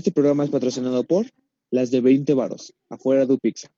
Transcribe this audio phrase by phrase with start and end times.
[0.00, 1.26] Este programa es patrocinado por
[1.70, 3.68] las de 20 varos, afuera de Pizza.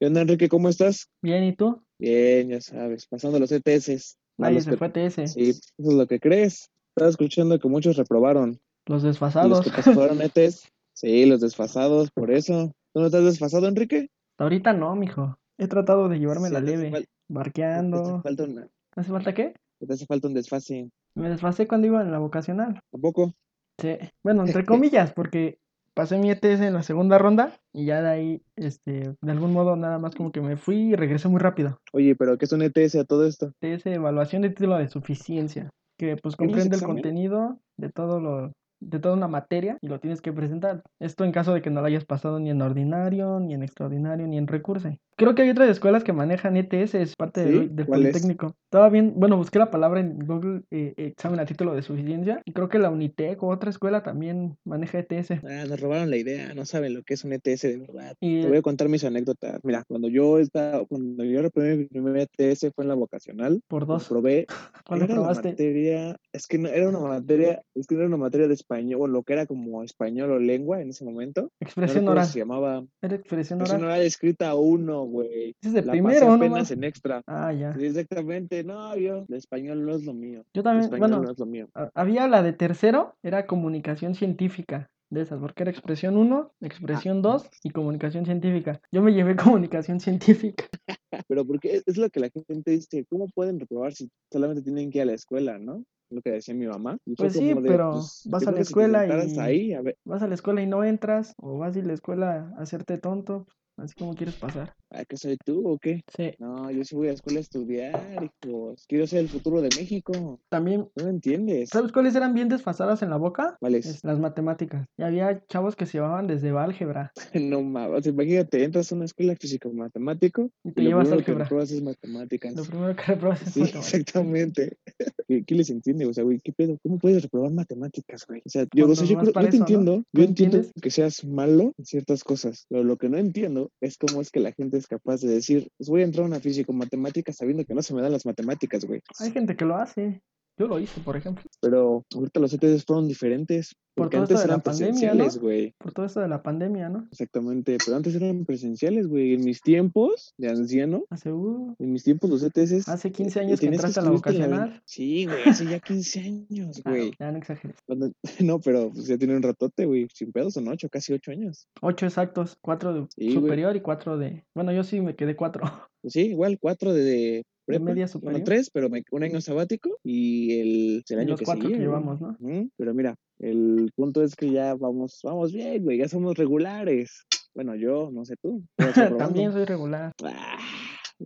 [0.00, 0.48] ¿Qué onda, Enrique?
[0.48, 1.10] ¿Cómo estás?
[1.20, 1.82] Bien, ¿y tú?
[1.98, 4.16] Bien, ya sabes, pasando los ETS.
[4.38, 5.26] Nadie se fue a TS.
[5.34, 6.70] Sí, eso es lo que crees.
[6.96, 8.58] Estaba escuchando que muchos reprobaron.
[8.86, 9.60] Los Y Los desfasados.
[9.60, 12.72] que pasaron ETS, sí, los desfasados, por eso.
[12.94, 14.08] ¿Tú no estás desfasado, Enrique?
[14.38, 15.36] Ahorita no, mijo.
[15.58, 16.90] He tratado de llevarme Sí, la te leve.
[16.90, 18.22] fal- Te hace Barqueando.
[18.22, 19.52] falta, una- ¿Hace falta qué?
[19.78, 20.88] te hace falta un desfase.
[21.16, 22.80] Me desfasé cuando iba en la vocacional.
[22.90, 23.34] ¿Tampoco?
[23.82, 23.98] Sí.
[24.22, 25.58] Bueno, entre comillas, porque
[25.94, 29.76] pasé mi ETS en la segunda ronda y ya de ahí, este, de algún modo
[29.76, 31.80] nada más como que me fui y regresé muy rápido.
[31.92, 33.52] Oye, pero ¿qué es un ETS a todo esto?
[33.60, 38.52] ETS, evaluación de título de suficiencia, que pues ¿Tienes comprende el contenido de todo lo
[38.82, 40.82] de toda una materia y lo tienes que presentar.
[41.00, 44.26] Esto en caso de que no lo hayas pasado ni en ordinario, ni en extraordinario,
[44.26, 44.90] ni en recurso.
[45.16, 47.50] Creo que hay otras escuelas que manejan ETS, es parte ¿Sí?
[47.50, 48.12] del, del ¿Cuál es?
[48.12, 48.56] Politécnico.
[48.64, 52.52] Estaba bien, bueno, busqué la palabra en Google, eh, examen a título de suficiencia, y
[52.52, 55.32] creo que la Unitec o otra escuela también maneja ETS.
[55.44, 58.16] Ah, nos robaron la idea, no saben lo que es un ETS de verdad.
[58.20, 59.60] Y Te voy a contar mis anécdotas.
[59.62, 63.60] Mira, cuando yo estaba, cuando yo reprobé mi primer ETS fue en la vocacional.
[63.68, 64.46] por dos, Probé,
[64.86, 65.50] ¿cuál era probaste?
[65.50, 68.71] materia, es que no, era una materia, es que no era una materia de español,
[68.72, 71.42] o lo que era como español o lengua en ese momento.
[71.42, 72.26] No Expresión recuerdo oral.
[72.26, 73.82] se llamaba Era expresión expresión oral.
[73.96, 75.54] oral escrita uno, güey.
[75.62, 76.32] Es de La pasé primero, ¿no?
[76.34, 77.22] apenas en extra.
[77.26, 77.70] Ah, ya.
[77.78, 80.44] Exactamente, no, yo, el español no es lo mío.
[80.54, 81.68] Yo El también, español bueno, no es lo mío.
[81.74, 87.20] ha- había la de tercero, era comunicación científica, de esas, porque era expresión 1, expresión
[87.22, 88.80] 2 y comunicación científica.
[88.90, 89.36] Yo me llevé
[89.70, 90.64] comunicación científica.
[91.28, 94.90] Pero porque es, es lo que la gente dice, ¿cómo pueden reprobar si solamente tienen
[94.90, 95.84] que ir a la escuela, no?
[96.12, 96.98] Lo que decía mi mamá.
[97.06, 100.22] Y Pues sí, de, pero pues, vas a la escuela y ahí, a ver, vas
[100.22, 103.94] a la escuela y no entras, o vas a la escuela a hacerte tonto, así
[103.98, 104.74] como quieres pasar.
[104.94, 106.02] ¿a qué soy tú o qué?
[106.14, 108.84] Sí, No, yo sí voy a la escuela a estudiar, hijos.
[108.86, 110.38] Quiero ser el futuro de México.
[110.50, 111.70] también, ¿No entiendes?
[111.70, 113.56] ¿sabes cuáles eran bien desfasadas en la boca?
[113.58, 113.86] ¿Cuáles?
[113.86, 114.86] Es las matemáticas.
[114.98, 119.34] Y había chavos que se llevaban desde álgebra No mames, imagínate, entras a una escuela
[119.36, 121.44] físico-matemático y y te lo llevas primero que álgebra.
[121.44, 122.54] repruebas es matemáticas.
[122.56, 123.94] Lo primero que repruebas es Sí, matemáticas.
[123.94, 124.76] exactamente.
[125.28, 126.04] ¿Qué, qué les entiende?
[126.06, 126.76] O sea, güey, ¿qué pedo?
[126.82, 128.42] ¿Cómo puedes reprobar matemáticas, güey?
[128.44, 130.82] O sea, yo, o sea, yo, creo- yo te entiendo, ¿Tú yo entiendo entiendes?
[130.82, 134.40] que seas malo en ciertas cosas, pero lo que no entiendo es cómo es que
[134.40, 137.74] la gente es capaz de decir, pues voy a entrar a una físico-matemática sabiendo que
[137.74, 139.00] no se me dan las matemáticas, güey.
[139.18, 140.22] Hay gente que lo hace.
[140.58, 141.42] Yo lo hice, por ejemplo.
[141.60, 145.36] Pero ahorita los ETS fueron diferentes, Por porque esto antes de la eran pandemia, presenciales,
[145.36, 145.42] ¿no?
[145.42, 145.74] güey.
[145.78, 147.08] Por todo esto de la pandemia, ¿no?
[147.10, 149.34] Exactamente, pero antes eran presenciales, güey.
[149.34, 153.42] En mis tiempos de anciano, Hace, uh, en mis tiempos los ETS hace 15 eh,
[153.42, 154.82] años que entraste a la la vocacional.
[154.84, 157.12] Sí, güey, hace ya 15 años, Ah, güey.
[157.18, 157.76] ya no exageres.
[157.86, 158.12] Cuando-
[158.52, 160.06] No, pero pues ya tiene un ratote, güey.
[160.12, 161.66] Sin pedos son ocho, casi ocho años.
[161.80, 163.34] Ocho exactos, cuatro de Sí, güey.
[163.34, 164.44] superior y cuatro de...
[164.54, 165.62] Bueno, yo sí me quedé cuatro.
[166.02, 167.44] Pues sí, igual, cuatro de, de
[167.78, 167.84] prepa.
[167.84, 168.42] media Bueno, superior.
[168.44, 171.82] tres, pero me- un año sabático y el, el año los que cuatro seguía, que
[171.82, 172.36] llevamos, ¿no?
[172.76, 175.98] Pero mira, el punto es que ya vamos, vamos bien, güey.
[175.98, 177.24] Ya somos regulares.
[177.54, 178.62] Bueno, yo, no sé tú.
[179.18, 180.12] También soy regular.
[180.24, 180.58] Ah,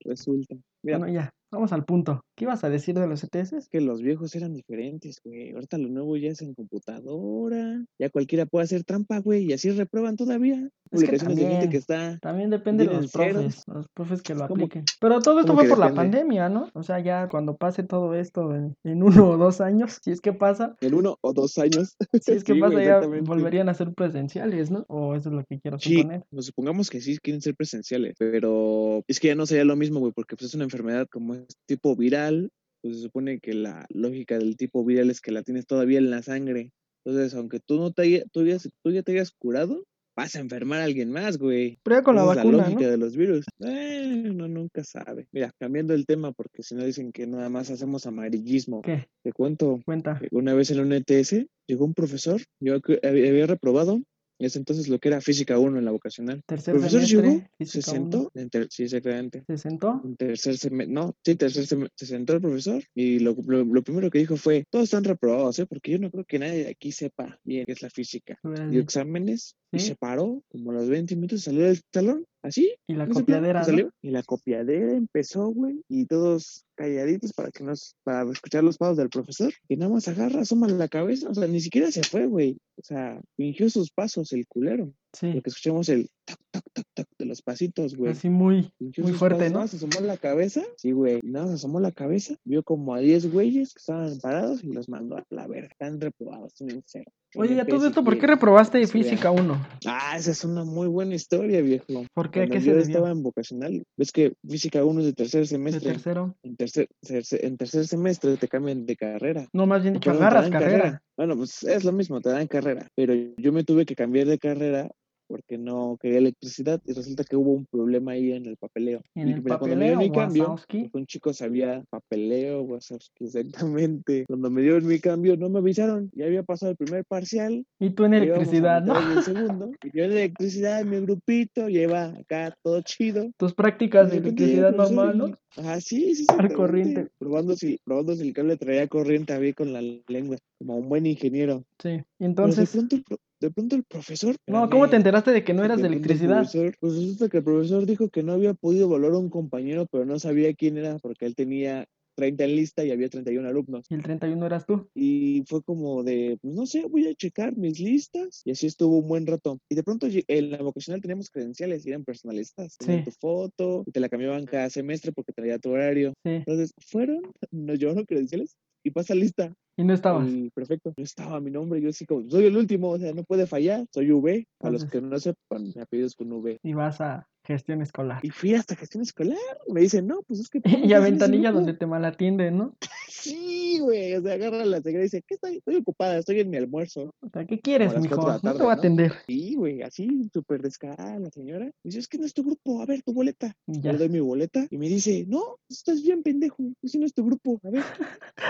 [0.05, 0.57] resulta.
[0.83, 2.21] Mira, Bueno, ya, vamos al punto.
[2.37, 3.69] ¿Qué ibas a decir de los ETS?
[3.71, 5.53] que los viejos eran diferentes, güey.
[5.53, 7.85] Ahorita lo nuevo ya es en computadora.
[7.99, 9.45] Ya cualquiera puede hacer trampa, güey.
[9.45, 10.69] Y así reprueban todavía.
[10.93, 12.19] Es que Publicaciones de gente también, que está.
[12.21, 14.85] también depende de los profes, los profes que lo ¿Cómo, apliquen.
[15.01, 16.69] Pero todo esto fue por la pandemia, ¿no?
[16.75, 20.21] O sea, ya cuando pase todo esto en, en uno o dos años, si es
[20.21, 21.97] que pasa, En uno o dos años.
[22.23, 24.85] si es que Sí, güey, pasa ya volverían a ser presenciales, ¿no?
[24.89, 26.23] O eso es lo que quiero Sí, suponer.
[26.31, 29.99] pues supongamos que sí quieren ser presenciales, pero es que ya no sería lo mismo,
[29.99, 32.51] güey, porque pues es una enfermedad como es tipo viral,
[32.83, 36.11] pues se supone que la lógica del tipo viral es que la tienes todavía en
[36.11, 36.73] la sangre.
[37.05, 39.85] Entonces, aunque tú no te haya- tú ya, tú ya te hayas curado,
[40.17, 41.79] vas a enfermar a alguien más, güey.
[41.83, 42.91] Pero con la Esa es la vacuna, lógica ¿no?
[42.91, 43.45] de los virus.
[43.61, 45.29] Eh, uno nunca sabe.
[45.31, 48.81] Mira, cambiando el tema, porque si no dicen que nada más hacemos amarillismo.
[48.83, 49.07] ¿Qué?
[49.23, 50.21] Te cuento, Cuenta.
[50.31, 54.01] una vez en un ETS llegó un profesor, yo había reprobado,
[54.39, 56.37] en ese entonces lo que era física 1 en la vocacional.
[56.37, 58.49] El Tercer profesor llegó, se sentó, 1.
[58.53, 59.45] en sí, exactamente.
[59.47, 60.01] ¿Se sentó?
[60.05, 63.83] En tercer semestre, no, sí, tercer semestre, se sentó el profesor y lo, lo, lo
[63.83, 65.67] primero que dijo fue, todos están reprobados, ¿eh?
[65.67, 68.39] Porque yo no creo que nadie de aquí sepa bien qué es la física.
[68.43, 68.85] ¿Qué hubieras Dio dicho?
[68.85, 69.89] exámenes y ¿Sí?
[69.89, 73.67] se paró como a los 20 minutos, salió del salón, así, Y la plan, copiadera.
[74.03, 78.97] Y la copiadera empezó, güey, y todos calladitos para que nos, para escuchar los pasos
[78.97, 82.27] del profesor, y nada más agarra, asoma la cabeza, o sea, ni siquiera se fue,
[82.27, 85.33] güey, o sea, fingió sus pasos el culero, Sí.
[85.33, 88.13] porque escuchamos el tac, tac, tac, tac de de los pasitos, güey.
[88.13, 89.57] Así muy, muy fuerte, ¿no?
[89.57, 90.63] nada, Se asomó la cabeza.
[90.77, 91.21] Sí, güey.
[91.25, 92.37] Nada, se asomó la cabeza.
[92.45, 95.69] Vio como a 10 güeyes que estaban parados y los mandó a la verga.
[95.73, 97.11] Están reprobados, tienen cero.
[97.35, 98.87] Oye, Tienen a todo esto, ¿por qué reprobaste vea.
[98.87, 99.67] física 1?
[99.87, 101.85] Ah, esa es una muy buena historia, viejo.
[102.15, 102.43] ¿Por qué?
[102.43, 105.47] ¿A Cuando qué yo estaba en vocacional, ves que física 1 es de tercer De
[105.47, 105.93] semestre.
[105.93, 106.37] tercero.
[106.43, 109.49] En tercer, tercer- en tercer semestre te cambian de carrera.
[109.53, 111.03] No, más bien dicho, agarras carrera.
[111.17, 112.89] Bueno, pues es lo mismo, te dan carrera.
[112.95, 114.91] Pero yo me tuve que cambiar de carrera
[115.27, 119.01] porque no quería electricidad y resulta que hubo un problema ahí en el papeleo.
[119.15, 120.57] En y el mira, cuando me papeleo, mi cambio,
[120.93, 124.25] un chico sabía papeleo, Wazowski, exactamente.
[124.27, 126.11] Cuando me dio mi cambio, no me avisaron.
[126.15, 128.95] Ya había pasado el primer parcial, Y tú en a electricidad, ¿no?
[128.95, 129.71] mitad del segundo.
[129.83, 133.31] Y yo en electricidad, mi grupito, lleva acá todo chido.
[133.37, 135.31] Tus prácticas de electricidad el normal, ¿no?
[135.57, 136.55] Ajá, sí, sí, exactamente.
[136.55, 137.09] corriente.
[137.19, 141.07] Probando si, probando si el cable traía corriente había con la lengua, como un buen
[141.07, 141.65] ingeniero.
[141.83, 141.89] Sí.
[141.91, 144.37] Y Pero entonces, de pronto, el pro- de pronto el profesor.
[144.47, 146.39] no, ¿cómo te enteraste de que no eras de electricidad?
[146.43, 149.87] profesor- pues resulta que el profesor dijo que no había podido evaluar a un compañero,
[149.91, 151.87] pero no sabía quién era porque él tenía
[152.19, 153.85] 30 en lista y había 31 alumnos.
[153.91, 154.89] Y el 31 eras tú.
[154.95, 158.41] Y fue como de, pues no sé, voy a checar mis listas.
[158.47, 159.59] Y así estuvo un buen rato.
[159.69, 162.79] Y de pronto en la vocacional teníamos credenciales y eran personalistas.
[162.79, 163.11] Tenían Sí.
[163.11, 166.15] tu foto y te la cambiaban cada semestre porque traía tu horario.
[166.25, 166.31] Sí.
[166.31, 168.57] Entonces fueron, nos llevaron credenciales
[168.87, 169.53] y pasa lista.
[169.77, 170.29] Y no estabas.
[170.29, 170.95] El prefecto.
[170.97, 171.81] No estaba mi nombre.
[171.81, 173.85] Yo así como, soy el último, o sea, no puede fallar.
[173.93, 174.47] Soy V.
[174.61, 176.61] A los que no sepan, mi apellido es con V.
[176.63, 178.21] Y vas a gestión escolar.
[178.25, 179.39] Y fui hasta gestión escolar.
[179.69, 180.61] Me dicen, no, pues es que.
[180.91, 181.65] Y a ventanilla grupo".
[181.65, 182.77] donde te malatienden, ¿no?
[183.09, 184.15] Sí, güey.
[184.15, 185.57] O sea, agarra la secretaria y dice, ¿qué estoy?
[185.57, 187.13] Estoy ocupada, estoy en mi almuerzo.
[187.21, 188.17] O sea, ¿qué quieres, mijo?
[188.17, 188.71] No te voy a ¿no?
[188.71, 189.13] atender.
[189.27, 191.71] Sí, güey, así, súper descarada la señora.
[191.83, 193.57] Dice, es que no es tu grupo, a ver, tu boleta.
[193.67, 197.15] Ya le doy mi boleta y me dice, no, estás bien pendejo, ese no es
[197.15, 197.83] tu grupo, a ver,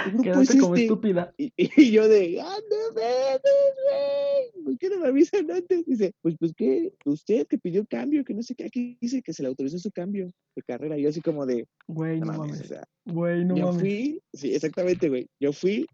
[0.04, 0.84] tu grupo es Quedaste como este.
[0.84, 1.34] estúpida.
[1.38, 3.42] Y, y yo de, ¡ah, no mames,
[3.84, 4.64] güey!
[4.64, 5.86] ¿Por qué no me avisan antes?
[5.86, 6.92] Dice, pues, pues, ¿qué?
[7.04, 9.90] Usted que pidió cambio, que no sé qué, aquí dice que se le autorizó su
[9.90, 10.96] cambio de carrera.
[10.96, 12.68] Yo así como de, Güey, no no mames, o mames.
[12.68, 13.80] sea, Güey, no yo mames.
[13.80, 15.86] fui, sí, exactamente, güey, yo fui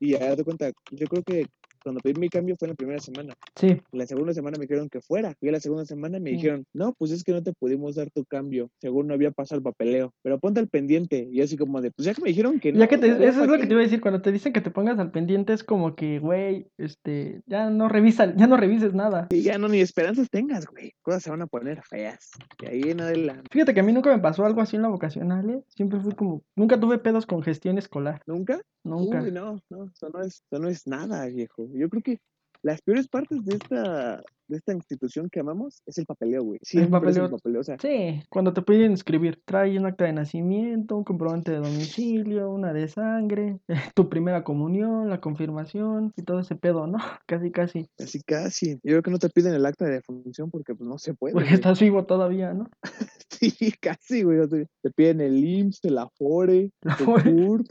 [0.00, 1.46] y ya de cuenta, yo creo que
[1.84, 3.34] cuando pedí mi cambio fue en la primera semana.
[3.54, 3.80] Sí.
[3.92, 5.34] La segunda semana me dijeron que fuera.
[5.38, 7.94] Fui a la segunda semana y me dijeron, no, pues es que no te pudimos
[7.94, 10.12] dar tu cambio, según no había pasado el papeleo.
[10.22, 11.28] Pero ponte al pendiente.
[11.30, 12.80] Y así como de, pues ya que me dijeron que no.
[12.80, 14.22] Ya que te, o sea, ¿ya eso es lo que te iba a decir, cuando
[14.22, 18.34] te dicen que te pongas al pendiente es como que, güey, este, ya no revisa,
[18.34, 19.28] ya no revises nada.
[19.30, 20.92] Y ya no ni esperanzas tengas, güey.
[21.02, 22.30] Cosas se van a poner feas.
[22.62, 23.44] Y ahí en adelante.
[23.50, 25.62] Fíjate que a mí nunca me pasó algo así en la vocacional, ¿eh?
[25.68, 28.60] Siempre fui como, nunca tuve pedos con gestión escolar, ¿Nunca?
[28.84, 29.22] nunca.
[29.22, 31.66] Uy, no, no, eso no es, eso no es nada, viejo.
[31.78, 32.18] Yo creo que
[32.62, 36.58] las peores partes de esta, de esta institución que amamos es el papeleo, güey.
[36.62, 37.30] Siempre es el papeleo.
[37.30, 37.60] papeleo.
[37.60, 41.58] O sea, Sí, cuando te piden inscribir, trae un acta de nacimiento, un comprobante de
[41.58, 43.58] domicilio, una de sangre,
[43.94, 46.96] tu primera comunión, la confirmación y todo ese pedo, ¿no?
[47.26, 47.86] Casi, casi.
[47.98, 48.70] casi casi.
[48.76, 51.34] Yo creo que no te piden el acta de defunción porque pues no se puede.
[51.34, 51.54] Porque güey.
[51.56, 52.70] estás vivo todavía, ¿no?
[53.30, 54.38] Sí, casi, güey.
[54.38, 57.30] o sea, te piden el IMSS, el Afore, La Afore.
[57.32, 57.66] CURP,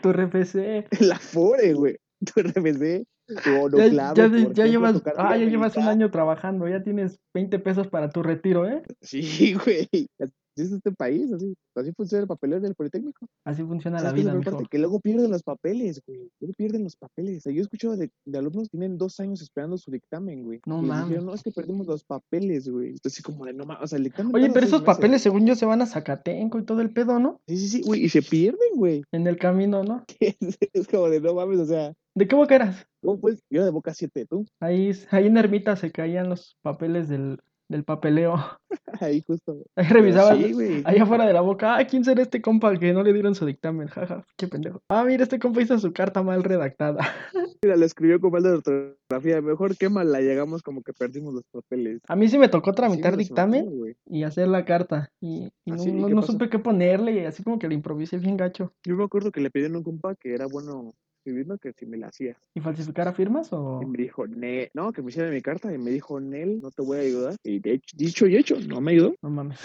[0.00, 0.86] Tu RFC.
[1.00, 1.96] el Afore, güey.
[2.24, 3.06] Tu RFC,
[3.44, 7.88] tu Ya, Onoclave, ya, llevas, ah, ya llevas un año trabajando, ya tienes 20 pesos
[7.88, 8.82] para tu retiro, ¿eh?
[9.02, 9.88] Sí, güey.
[10.18, 11.54] Así es este país, así.
[11.76, 13.26] Así funciona el papeleo del Politécnico.
[13.44, 14.68] Así funciona la ¿Sabes qué es vida, parte?
[14.68, 16.28] Que luego pierden los papeles, güey.
[16.40, 17.44] Luego pierden los papeles.
[17.44, 20.60] Yo he escuchado de, de alumnos que tienen dos años esperando su dictamen, güey.
[20.66, 21.22] No mames.
[21.22, 22.90] no, es que perdimos los papeles, güey.
[22.90, 24.96] Entonces, como de, no mames, o sea, el dictamen Oye, pero esos meses.
[24.96, 27.40] papeles, según yo, se van a Zacatenco y todo el pedo, ¿no?
[27.46, 28.04] Sí, sí, sí, güey.
[28.04, 29.02] Y se pierden, güey.
[29.12, 30.04] En el camino, ¿no?
[30.72, 32.84] es como de, no mames, o sea, ¿De qué boca eras?
[33.00, 33.44] ¿cómo pues?
[33.48, 34.44] Yo de boca 7, tú.
[34.58, 37.38] Ahí, ahí en Ermita se caían los papeles del,
[37.68, 38.34] del papeleo.
[39.00, 39.52] Ahí justo.
[39.76, 40.82] Ahí Pero revisabas, Sí, güey.
[40.84, 43.46] ahí afuera de la boca, ah, ¿quién será este compa que no le dieron su
[43.46, 43.86] dictamen?
[43.86, 44.82] Jaja, qué pendejo.
[44.88, 46.98] Ah, mira, este compa hizo su carta mal redactada.
[47.62, 49.40] Mira, lo escribió con mal de ortografía.
[49.42, 52.00] Mejor quémala, llegamos como que perdimos los papeles.
[52.08, 53.68] A mí sí me tocó tramitar dictamen
[54.06, 55.10] y hacer la carta.
[55.20, 56.32] Y, y ¿Ah, no, no, qué no pasó?
[56.32, 58.72] supe qué ponerle y así como que le improvisé bien gacho.
[58.84, 60.94] Yo me acuerdo que le pidieron a un compa que era bueno
[61.28, 62.36] escribiendo que si me la hacía.
[62.54, 63.80] ¿Y falsificar firmas o...?
[63.82, 65.72] Y me dijo, ne no, que me hiciera mi carta.
[65.72, 67.36] Y me dijo, Nel, no te voy a ayudar.
[67.44, 69.14] Y de hecho, dicho y hecho, no me ayudó.
[69.22, 69.58] No mames.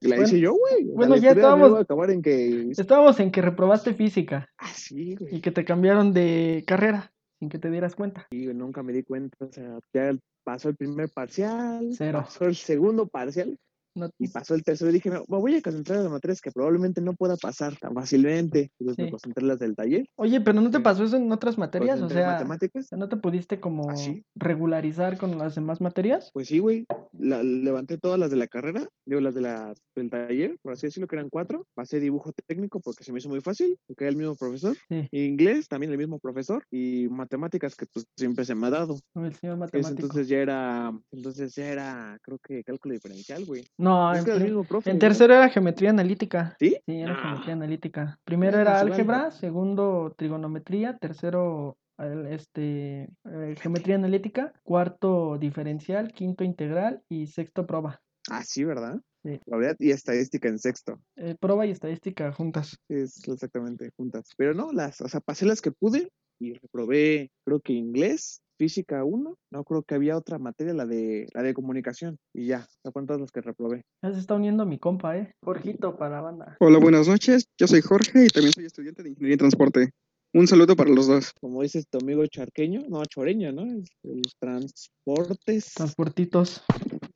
[0.00, 0.84] Y la Bueno, hice yo, güey.
[0.84, 2.70] Bueno, ya estábamos- a acabar en que.
[2.70, 5.36] Estábamos en que reprobaste física Ah, sí, güey.
[5.36, 8.26] y que te cambiaron de carrera sin que te dieras cuenta.
[8.30, 9.36] Y nunca me di cuenta.
[9.40, 11.90] O sea, ya pasó el primer parcial.
[11.92, 12.20] Cero.
[12.24, 13.56] Pasó el segundo parcial.
[13.94, 16.52] No, Y pasó el tercero y dije, me voy a concentrar en las materias que
[16.52, 18.70] probablemente no pueda pasar tan fácilmente.
[18.78, 19.10] Entonces me Sí.
[19.10, 20.06] concentré en las del taller.
[20.16, 21.96] Oye, pero ¿no te pasó eso en otras materias?
[21.98, 22.88] O concentré en sea, matemáticas.
[22.92, 24.24] ¿no te pudiste como ¿Ah, sí?
[24.36, 26.30] regularizar con las demás materias?
[26.32, 26.86] Pues sí, güey.
[27.12, 30.86] La- levanté todas las de la carrera, digo, las de la, del taller, por así
[30.86, 31.66] decirlo, que eran cuatro.
[31.74, 34.76] Pasé dibujo técnico porque se me hizo muy fácil, porque era el mismo profesor.
[34.88, 35.08] Sí.
[35.10, 36.62] Y inglés, también el mismo profesor.
[36.70, 38.98] Y matemáticas, que pues siempre se me ha dado.
[39.16, 39.90] El señor matemático.
[40.02, 43.64] entonces ya era, entonces ya era, creo que cálculo diferencial, güey.
[43.80, 44.24] No, en,
[44.66, 45.00] profe, en ¿no?
[45.00, 46.56] tercero era geometría analítica.
[46.58, 46.76] ¿Sí?
[46.86, 47.22] Sí, era Ah.
[47.22, 48.18] geometría analítica.
[48.24, 57.02] Primero era álgebra, segundo trigonometría, tercero el- este eh, geometría analítica, cuarto diferencial, quinto integral
[57.08, 58.00] y sexto proba.
[58.30, 59.00] Ah, sí, ¿verdad?
[59.22, 59.38] Sí.
[59.44, 60.98] Probabilidad y estadística en sexto.
[61.16, 62.78] Eh, proba y estadística juntas.
[62.88, 64.30] Es exactamente juntas.
[64.36, 66.08] Pero no, las, o sea, pasé las que pude
[66.38, 71.26] y reprobé, creo que inglés, física 1, no creo que había otra materia, la de
[71.32, 72.18] la de comunicación.
[72.34, 73.86] Y ya, ¿a cuántas las que reprobé?
[74.02, 75.32] Ya se está uniendo mi compa, eh.
[75.42, 76.56] Jorgito para la banda.
[76.60, 77.46] Hola, buenas noches.
[77.58, 79.90] Yo soy Jorge y también soy estudiante de Ingeniería en Transporte.
[80.34, 81.32] Un saludo para los dos.
[81.40, 83.62] Como dices tu amigo charqueño, no, choreño, ¿no?
[83.62, 85.72] El transportes.
[85.72, 86.62] Transportitos.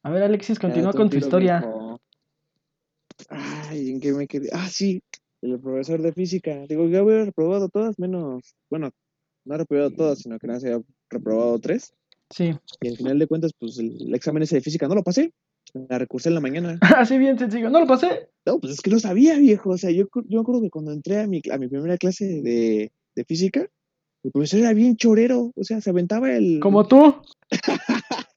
[0.03, 1.63] A ver, Alexis, continúa con tu historia.
[3.29, 4.49] Ay, ¿en qué me quedé?
[4.51, 5.03] Ah, sí,
[5.43, 6.65] el profesor de física.
[6.67, 8.93] Digo, yo había reprobado todas, menos, bueno,
[9.45, 10.83] no he reprobado todas, sino que nada más había
[11.15, 11.95] reprobado tres.
[12.31, 12.53] Sí.
[12.81, 15.33] Y al final de cuentas, pues el, el examen ese de física no lo pasé.
[15.89, 16.79] La recursé en la mañana.
[16.97, 17.71] Así bien sencillo.
[17.71, 18.29] No lo pasé.
[18.47, 19.71] No, pues es que no sabía, viejo.
[19.71, 22.27] O sea, yo, yo me acuerdo que cuando entré a mi, a mi primera clase
[22.43, 23.67] de, de física,
[24.23, 25.53] el profesor era bien chorero.
[25.57, 26.61] O sea, se aventaba el.
[26.61, 27.15] Como tú.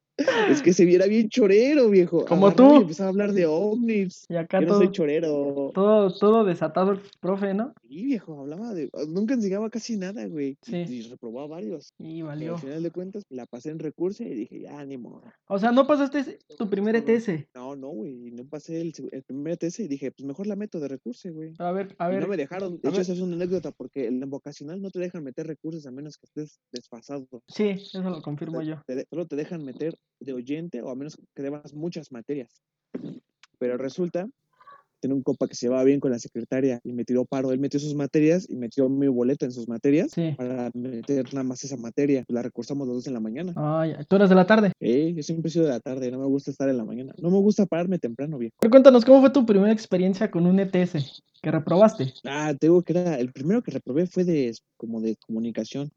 [0.49, 2.25] Es que se viera bien chorero, viejo.
[2.25, 2.73] Como tú.
[2.73, 4.25] Y empezaba a hablar de ovnis.
[4.29, 5.71] Y acá Yo no todo, soy chorero.
[5.73, 7.73] todo, todo desatado el profe, ¿no?
[7.87, 8.89] Sí, viejo, hablaba de.
[9.07, 10.57] Nunca enseñaba casi nada, güey.
[10.65, 10.85] Y- Sí.
[10.97, 11.93] Y, reprobaba varios.
[11.99, 12.55] Y Pero valió.
[12.55, 15.21] al final de cuentas, la pasé en recurso y dije, ya, ni modo.
[15.47, 17.47] O sea, no pasaste tu primer ETS.
[17.53, 18.31] No, no, güey.
[18.31, 18.93] No pasé el,
[19.25, 21.53] primer TS y dije, pues mejor la meto de recurso, güey.
[21.59, 22.21] A ver, a Y ver.
[22.23, 22.79] no me dejaron.
[22.81, 25.91] De hecho, esa es una anécdota porque en vocacional no te dejan meter recursos a
[25.91, 27.27] menos que estés desfasado.
[27.47, 28.81] Sí, eso lo confirmo Te- yo.
[28.85, 32.61] te solo te dejan meter de oyente o a menos que debas muchas materias.
[33.59, 34.27] Pero resulta,
[34.99, 37.51] tenía un compa que se llevaba bien con la secretaria y me tiró paro.
[37.51, 40.33] Él metió sus materias y metió mi boleta en sus materias Sí.
[40.37, 42.23] para meter nada más esa materia.
[42.27, 43.53] La recursamos los dos en la mañana.
[43.55, 44.71] Ay, tú eras de la tarde.
[44.79, 47.13] Eh, yo siempre he sido de la tarde, no me gusta estar en la mañana.
[47.21, 48.55] No me gusta pararme temprano, viejo.
[48.59, 52.13] A ver, cuéntanos, ¿cómo fue tu primera experiencia con un ETS que reprobaste?
[52.25, 55.91] Ah, te digo que era, el primero que reprobé fue de, como de comunicación.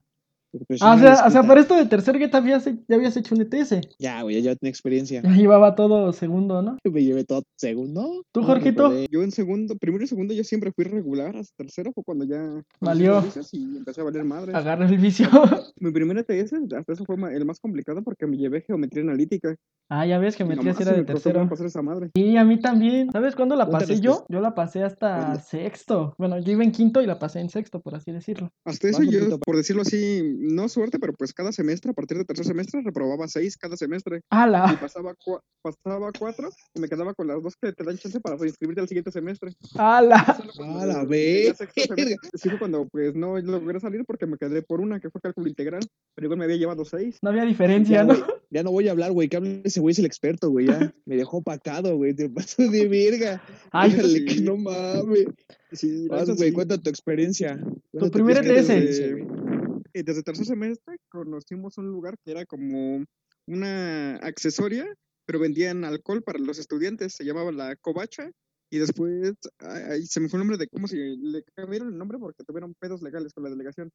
[0.80, 3.42] Ah, o sea, o sea, para esto de tercer ya habías, ya habías hecho un
[3.42, 3.80] ETS.
[3.98, 5.22] Ya, güey, ya tenía experiencia.
[5.30, 6.76] Ya llevaba todo segundo, ¿no?
[6.92, 8.22] Me llevé todo segundo.
[8.32, 8.92] ¿Tú, no, Jorgito?
[9.10, 12.62] Yo en segundo, primero y segundo yo siempre fui regular, hasta tercero fue cuando ya
[12.80, 13.20] Valió.
[13.20, 14.52] luces y empecé a valer madre.
[14.54, 15.28] Agarra el vicio.
[15.80, 19.54] Mi primer ETS, hasta eso fue el más complicado porque me llevé geometría analítica.
[19.88, 21.38] ah, ya ves, y geometría sí era de tercero.
[21.40, 22.10] cómo pasar esa madre.
[22.14, 23.10] Sí, a mí también.
[23.12, 24.24] ¿Sabes cuándo la pasé yo?
[24.28, 25.40] Yo la pasé hasta ¿Cuándo?
[25.40, 26.14] sexto.
[26.18, 28.50] Bueno, yo iba en quinto y la pasé en sexto, por así decirlo.
[28.64, 32.26] Hasta eso yo, por decirlo así, no suerte, pero pues cada semestre, a partir del
[32.26, 34.16] tercer semestre, reprobaba seis cada semestre.
[34.18, 34.78] Y ¡Hala!
[34.80, 38.36] pasaba, cua- pasaba cuatro y me quedaba con las dos que te dan chance para
[38.36, 39.52] reinscribirte al siguiente semestre.
[39.76, 40.36] ¡Hala!
[40.36, 41.94] Solo cuando ¡A la llegué a sexto verga!
[42.04, 45.20] semestre, Sí fue cuando pues no logré salir porque me quedé por una que fue
[45.20, 45.82] cálculo integral,
[46.14, 47.18] pero igual me había llevado seis.
[47.22, 48.14] No había diferencia, Ya, ¿no?
[48.50, 50.92] ya no voy a hablar, güey, que hable ese güey, es el experto, güey, ya.
[51.04, 53.42] Me dejó opacado, güey, te pasó de verga.
[53.72, 54.24] Ay, sí.
[54.24, 55.26] que no mames.
[55.72, 56.52] Sí, güey, sí.
[56.52, 57.60] cuenta tu experiencia.
[57.92, 59.12] Tu primer experiencia, ETS.
[59.12, 59.24] güey.
[59.24, 59.59] Y
[59.92, 63.04] desde tercer semestre conocimos un lugar que era como
[63.46, 64.86] una accesoria,
[65.26, 68.30] pero vendían alcohol para los estudiantes, se llamaba la Covacha.
[68.72, 72.18] Y después, ay, se me fue el nombre de cómo se le cambiaron el nombre
[72.18, 73.90] porque tuvieron pedos legales con la delegación.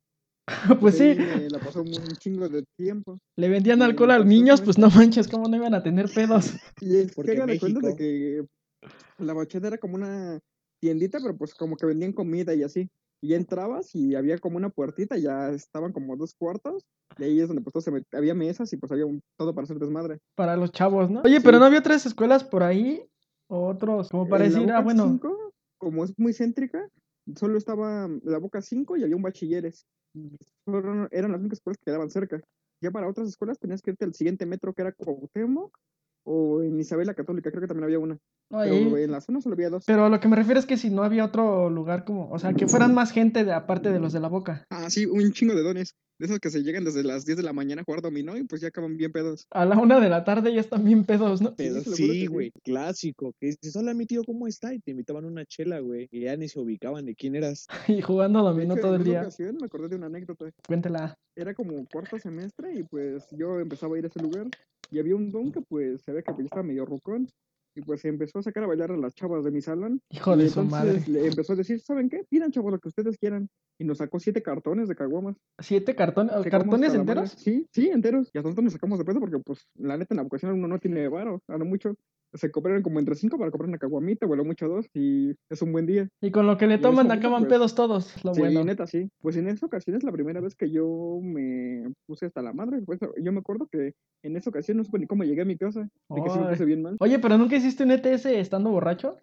[0.79, 3.17] Pues sí, me la pasó un chingo de tiempo.
[3.35, 6.51] le vendían alcohol a los niños, pues no manches, ¿cómo no iban a tener pedos?
[6.81, 8.45] Y es Porque cuenta de que
[9.17, 10.39] la bacheta era como una
[10.79, 12.89] tiendita, pero pues como que vendían comida y así.
[13.21, 16.83] Y entrabas y había como una puertita, ya estaban como dos cuartos,
[17.17, 19.55] y ahí es donde pues todo se met- había mesas y pues había un- todo
[19.55, 20.19] para hacer desmadre.
[20.35, 21.21] Para los chavos, ¿no?
[21.23, 21.59] Oye, pero.
[21.59, 23.03] ¿no había otras escuelas por ahí?
[23.47, 24.09] ¿O otros?
[24.09, 26.87] Como para decir, ah, bueno, 5, como es muy céntrica,
[27.35, 29.85] solo estaba la Boca 5 y había un bachilleres.
[30.65, 32.41] Fueron- eran las únicas escuelas que quedaban cerca.
[32.81, 35.75] Ya para otras escuelas tenías que irte al siguiente metro que era Cuauhtémoc
[36.25, 38.17] o en Isabel la Católica, creo que también había una.
[38.49, 39.85] Pero en la zona solo había dos.
[39.85, 42.39] Pero a lo que me refiero es que si no había otro lugar como, o
[42.39, 44.65] sea, que fueran más gente de aparte de los de la boca.
[44.69, 45.95] Ah, sí, un chingo de dones.
[46.17, 48.45] De esos que se llegan desde las 10 de la mañana a jugar dominó y
[48.45, 49.47] pues ya acaban bien pedos.
[49.51, 51.53] A la una de la tarde ya están bien pedos, ¿no?
[51.57, 53.33] Sí, güey, clásico.
[53.37, 54.73] Que dices, hola, mi tío, ¿cómo está?
[54.73, 56.07] Y te invitaban una chela, güey.
[56.11, 57.67] Y ya ni se ubicaban de quién eras.
[57.99, 59.21] Y jugando dominó todo el día.
[59.21, 60.45] ocasión me acordé de una anécdota.
[60.65, 61.15] Cuéntela.
[61.35, 64.47] Era como cuarto semestre y pues yo empezaba a ir a ese lugar
[64.91, 67.27] y había un don que pues se ve que pues, estaba medio rucón
[67.75, 70.01] y pues empezó a sacar a bailar a las chavas de mi salón.
[70.09, 70.91] Hijo de su madre.
[70.91, 72.23] entonces le empezó a decir, ¿saben qué?
[72.29, 73.49] Pidan chavos lo que ustedes quieran.
[73.77, 75.35] y nos sacó siete cartones de caguamas.
[75.59, 76.33] ¿Siete cartones?
[76.49, 77.31] ¿Cartones enteros?
[77.31, 78.31] Sí, sí, enteros.
[78.33, 80.69] Y a nosotros nos sacamos de peso porque, pues, la neta, en la vocación uno
[80.69, 81.95] no tiene varo, a lo mucho.
[82.35, 85.33] Se compraron como entre cinco para comprar una caguamita, o a lo mucho dos, y
[85.49, 86.07] es un buen día.
[86.21, 88.23] Y con lo que le toman acaban pues, pedos todos.
[88.23, 88.63] Lo sí, bueno.
[88.63, 89.09] neta, sí.
[89.21, 92.81] Pues en esa ocasión es la primera vez que yo me puse hasta la madre.
[92.85, 95.57] Pues, yo me acuerdo que en esa ocasión no supe ni cómo llegué a mi
[95.57, 96.97] casa, de que sí me puse bien mal.
[96.99, 99.17] Oye, pero ¿nunca hiciste un ETS estando borracho?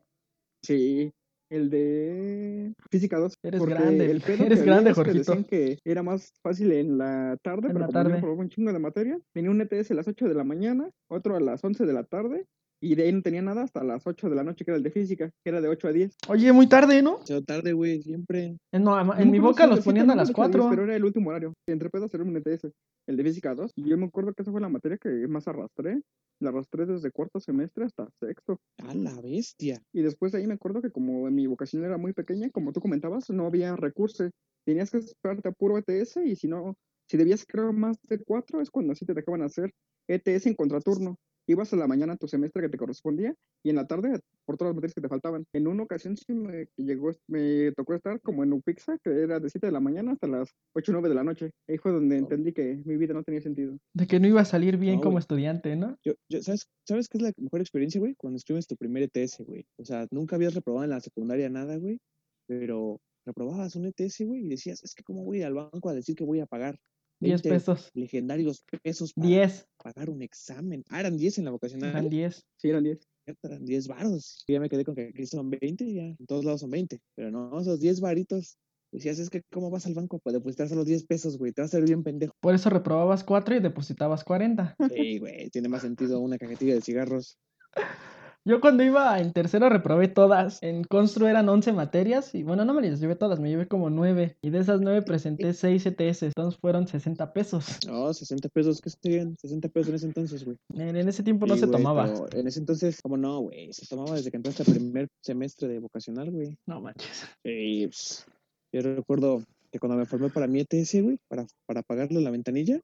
[0.65, 1.13] Sí,
[1.53, 3.35] el de Física 2.
[3.43, 5.19] Eres grande, el pedo eres grande, Jorgito.
[5.19, 8.33] decían que era más fácil en la tarde, En pero la como tarde.
[8.39, 11.41] un chingo de materia, tenía un ETS a las 8 de la mañana, otro a
[11.41, 12.47] las 11 de la tarde,
[12.83, 14.83] y de ahí no tenía nada hasta las 8 de la noche, que era el
[14.83, 16.17] de Física, que era de 8 a 10.
[16.29, 17.21] Oye, muy tarde, ¿no?
[17.47, 18.59] Tarde, güey, siempre.
[18.73, 20.71] No, en mi boca los ponían a las era de 8 10, 4.
[20.71, 21.55] Pero era el último horario.
[21.69, 22.73] Entre pedos era un ETS,
[23.07, 23.71] el de Física 2.
[23.77, 26.03] Y yo me acuerdo que esa fue la materia que más arrastré.
[26.41, 28.59] La arrastré desde cuarto semestre hasta sexto.
[28.79, 29.81] A la bestia.
[29.93, 32.81] Y después de ahí me acuerdo que como mi vocación era muy pequeña, como tú
[32.81, 34.29] comentabas, no había recurso.
[34.67, 36.75] Tenías que esperarte a puro ETS y si no,
[37.09, 39.73] si debías creo más de cuatro es cuando sí te dejaban hacer
[40.09, 41.17] ETS en contraturno.
[41.47, 43.35] Ibas a la mañana a tu semestre que te correspondía
[43.65, 45.45] y en la tarde por todas las materias que te faltaban.
[45.53, 49.51] En una ocasión sí me llegó, me tocó estar como en UPIXA, que era de
[49.51, 51.51] 7 de la mañana hasta las 8 o 9 de la noche.
[51.69, 53.77] Ahí fue donde entendí que mi vida no tenía sentido.
[53.95, 55.97] De que no iba a salir bien No, como estudiante, ¿no?
[56.05, 58.15] Yo, yo, ¿sabes, ¿Sabes qué es la mejor experiencia, güey?
[58.17, 59.67] Cuando escribes tu primer ETS, güey.
[59.79, 62.01] O sea, nunca habías reprobado en la secundaria nada, güey.
[62.47, 66.15] Pero reprobabas un ETS, güey, y decías, es que cómo voy al banco a decir
[66.17, 66.77] que voy a pagar
[67.23, 67.91] 10 20 pesos.
[67.95, 69.67] legendarios pesos para 10.
[69.83, 70.85] pagar un examen.
[70.89, 71.91] Ah, eran 10 en la vocacional.
[71.91, 72.45] Eran 10.
[72.57, 73.09] Sí, eran 10.
[73.43, 74.45] eran 10 varos.
[74.47, 76.71] Y ya me quedé con que aquí son 20 y ya en todos lados son
[76.71, 77.01] 20.
[77.15, 78.59] Pero no, esos 10 varitos.
[78.93, 81.53] Decías, es que ¿cómo vas al banco para depositar solo 10 pesos, güey?
[81.53, 82.35] Te vas a ser bien pendejo.
[82.41, 84.77] Por eso reprobabas 4 y depositabas 40.
[84.95, 87.39] Sí, güey, tiene más sentido una cajetilla de cigarros.
[88.45, 90.59] Yo cuando iba en tercero reprobé todas.
[90.63, 93.89] En Constru eran 11 materias y bueno, no me las llevé todas, me llevé como
[93.89, 94.37] 9.
[94.43, 97.79] Y de esas 9 presenté 6 ETS, entonces fueron 60 pesos.
[97.87, 99.37] No, 60 pesos, ¿qué serían?
[99.41, 100.57] 60 pesos en ese entonces, güey.
[100.75, 102.13] En, en ese tiempo no Sí, se güey, tomaba.
[102.33, 103.73] en ese entonces, ¿cómo no, güey?
[103.73, 106.57] Se tomaba desde que entraste al primer semestre de vocacional, güey.
[106.67, 107.25] No manches.
[107.45, 108.27] Y pues,
[108.73, 112.81] yo recuerdo que cuando me formé para mi ETS, güey, para, para pagarle la ventanilla,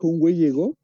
[0.00, 0.74] un güey llegó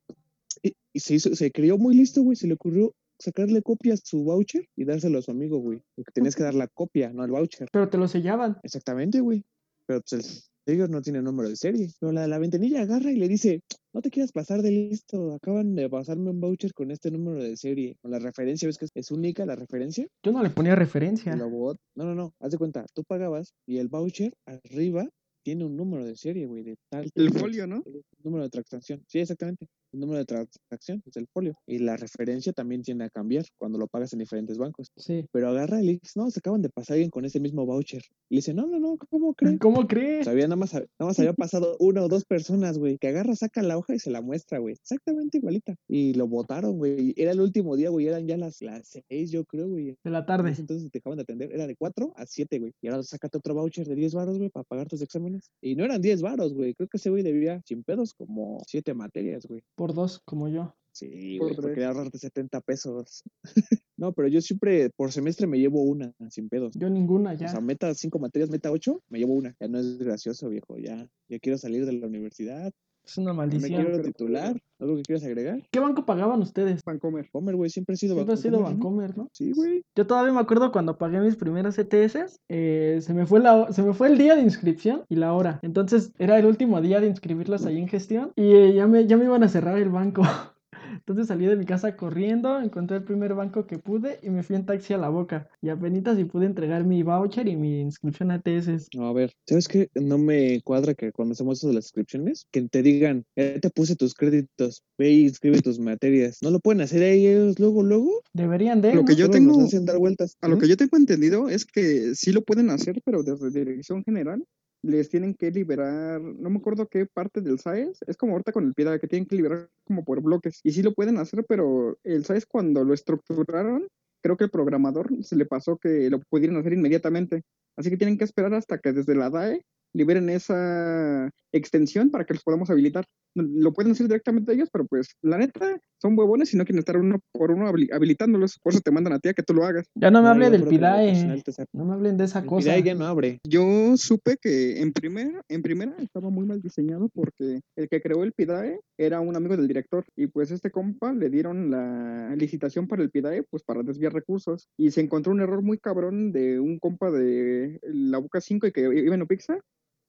[0.62, 2.36] y, y se hizo, se creyó muy listo, güey.
[2.36, 5.82] Se le ocurrió sacarle copia a su voucher y dárselo a su amigo, güey.
[5.94, 7.68] Porque tenías que dar la copia, no el voucher.
[7.72, 8.58] Pero te lo sellaban.
[8.62, 9.44] Exactamente, güey.
[9.86, 11.90] Pero pues el sello no tiene número de serie.
[12.00, 13.60] Pero la, la ventanilla agarra y le dice,
[13.92, 15.32] no te quieras pasar de listo.
[15.34, 17.96] Acaban de pasarme un voucher con este número de serie.
[18.02, 20.06] Con la referencia, ¿ves que es, única la referencia?
[20.22, 21.34] Yo no le ponía referencia.
[21.34, 22.34] Y lo bot- No, no, no.
[22.40, 25.08] Haz de cuenta, tú pagabas y el voucher arriba
[25.44, 27.04] tiene un número de serie, güey, de tal.
[27.04, 27.82] El tipo, folio, ¿no?
[27.84, 29.04] el número de transacción.
[29.06, 29.66] Sí, exactamente.
[29.94, 31.56] El número de transacción es el folio.
[31.68, 34.90] Y la referencia también tiende a cambiar cuando lo pagas en diferentes bancos.
[34.96, 35.24] Sí.
[35.30, 38.02] Pero agarra le dice, no, se acaban de pasar alguien con ese mismo voucher.
[38.28, 39.60] Y le dice, no, no, no, ¿cómo crees?
[39.60, 40.24] ¿Cómo crees?
[40.24, 43.62] Sabía, nada más, nada más había pasado una o dos personas, güey, que agarra, saca
[43.62, 44.74] la hoja y se la muestra, güey.
[44.74, 45.76] Exactamente igualita.
[45.86, 47.14] Y lo votaron, güey.
[47.16, 48.08] Era el último día, güey.
[48.08, 49.96] Eran ya las, las seis, yo creo, güey.
[50.02, 50.52] De la tarde.
[50.58, 51.52] entonces te dejaban de atender.
[51.52, 52.72] Era de 4 a 7, güey.
[52.82, 55.52] Y ahora sácate otro voucher de 10 varos, güey, para pagar tus exámenes.
[55.60, 56.74] Y no eran 10 varos, güey.
[56.74, 59.62] Creo que ese güey debía, sin pedos, como 7 materias, güey.
[59.84, 60.74] Por dos, como yo.
[60.92, 63.22] Sí, Por güey, porque ahorrarte 70 pesos.
[63.98, 66.72] no, pero yo siempre, por semestre, me llevo una, sin pedos.
[66.74, 67.60] Yo ninguna O sea, ya.
[67.60, 69.54] meta 5 materias, meta 8, me llevo una.
[69.60, 70.78] Ya no es gracioso, viejo.
[70.78, 72.72] Ya, ya quiero salir de la universidad.
[73.06, 73.70] Es una No me maldición.
[73.82, 74.56] quiero pero- titular.
[74.80, 75.62] ¿Algo que quieras agregar?
[75.70, 76.82] ¿Qué banco pagaban ustedes?
[76.84, 77.28] Vancomer.
[77.32, 78.84] Homer, güey, siempre ha sido Siempre ha sido Bancomer, ¿no?
[78.84, 79.28] Bancomer, ¿no?
[79.32, 79.82] Sí, güey.
[79.94, 83.82] Yo todavía me acuerdo cuando pagué mis primeros ETS, eh, se, me fue la, se
[83.82, 85.60] me fue el día de inscripción y la hora.
[85.62, 89.16] Entonces era el último día de inscribirlos ahí en gestión y eh, ya, me, ya
[89.16, 90.22] me iban a cerrar el banco.
[90.92, 94.56] Entonces salí de mi casa corriendo, encontré el primer banco que pude y me fui
[94.56, 95.48] en taxi a la boca.
[95.62, 98.88] Y apenas si pude entregar mi voucher y mi inscripción a ETS.
[98.94, 99.88] No, a ver, ¿sabes qué?
[99.94, 103.70] No me cuadra que cuando hacemos eso de las inscripciones, que te digan, ya te
[103.70, 106.38] puse tus créditos, ve y inscribe tus materias.
[106.42, 108.22] ¿No lo pueden hacer ahí ellos luego, luego?
[108.32, 110.36] Deberían de, Lo que yo tengo- nos hacen dar vueltas.
[110.40, 114.02] A lo que yo tengo entendido es que sí lo pueden hacer, pero desde dirección
[114.04, 114.44] general
[114.84, 118.64] les tienen que liberar, no me acuerdo qué parte del SAES, es como ahorita con
[118.64, 120.60] el PIDA, que tienen que liberar como por bloques.
[120.62, 123.88] Y sí lo pueden hacer, pero el SAES cuando lo estructuraron,
[124.22, 127.42] creo que el programador se le pasó que lo pudieran hacer inmediatamente.
[127.76, 129.62] Así que tienen que esperar hasta que desde la DAE
[129.94, 133.04] liberen esa extensión para que los podamos habilitar.
[133.36, 136.96] Lo pueden hacer directamente ellos, pero pues la neta son huevones y no quieren estar
[136.96, 138.58] uno por uno habili- habilitándolos.
[138.62, 139.86] Por eso te mandan a ti a que tú lo hagas.
[139.94, 141.14] Ya no me No, hable del PIDAE.
[141.50, 142.64] saca- No me hablen de esa El cosa.
[142.70, 143.38] PIDAE ya no abre.
[143.48, 148.22] Yo supe que en primera, en primera estaba muy mal diseñado porque el que creó
[148.24, 152.86] el PIDAE era un amigo del director y pues este compa le dieron la licitación
[152.86, 156.60] para el PIDAE pues para desviar recursos y se encontró un error muy cabrón de
[156.60, 159.58] un compa de la Boca 5 y que iba en Upixa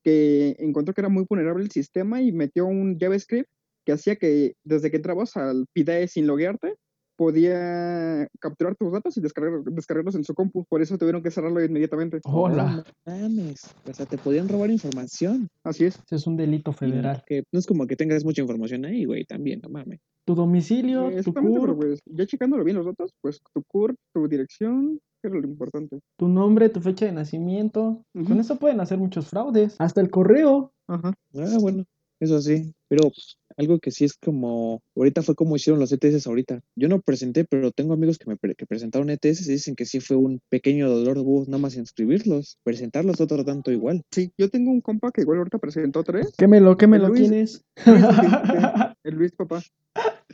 [0.05, 3.49] que encontró que era muy vulnerable el sistema y metió un JavaScript
[3.85, 6.75] que hacía que desde que entrabas al PIDE sin loguearte,
[7.15, 10.65] podía capturar tus datos y descargar, descargarlos en su compu.
[10.69, 12.19] Por eso tuvieron que cerrarlo inmediatamente.
[12.23, 12.83] Hola.
[13.05, 13.73] No mames.
[13.89, 15.47] O sea, te podían robar información.
[15.63, 15.95] Así es.
[16.05, 17.23] Ese es un delito federal.
[17.25, 19.99] Que no es como que tengas mucha información ahí, güey, también, no mames.
[20.25, 23.95] Tu domicilio, Eh, tu pero CURP, pues ya checándolo bien los datos, pues tu CURP,
[24.13, 25.99] tu dirección, que era lo importante.
[26.17, 28.03] tu nombre, tu fecha de nacimiento.
[28.13, 29.75] Con eso pueden hacer muchos fraudes.
[29.79, 30.71] Hasta el correo.
[30.87, 31.13] Ajá.
[31.35, 31.83] Ah, bueno,
[32.19, 32.73] eso sí.
[32.87, 33.11] Pero
[33.57, 36.61] algo que sí es como, ahorita fue como hicieron los ETS ahorita.
[36.75, 39.85] Yo no presenté, pero tengo amigos que me pre- que presentaron ETS y dicen que
[39.85, 42.57] sí fue un pequeño dolor de huevos nada más inscribirlos.
[42.63, 44.03] Presentarlos otro tanto igual.
[44.11, 46.33] Sí, yo tengo un compa que igual ahorita presentó tres.
[46.37, 47.21] Quémelo, quémelo, Luis.
[47.21, 47.65] ¿quién es?
[49.03, 49.63] el Luis papá.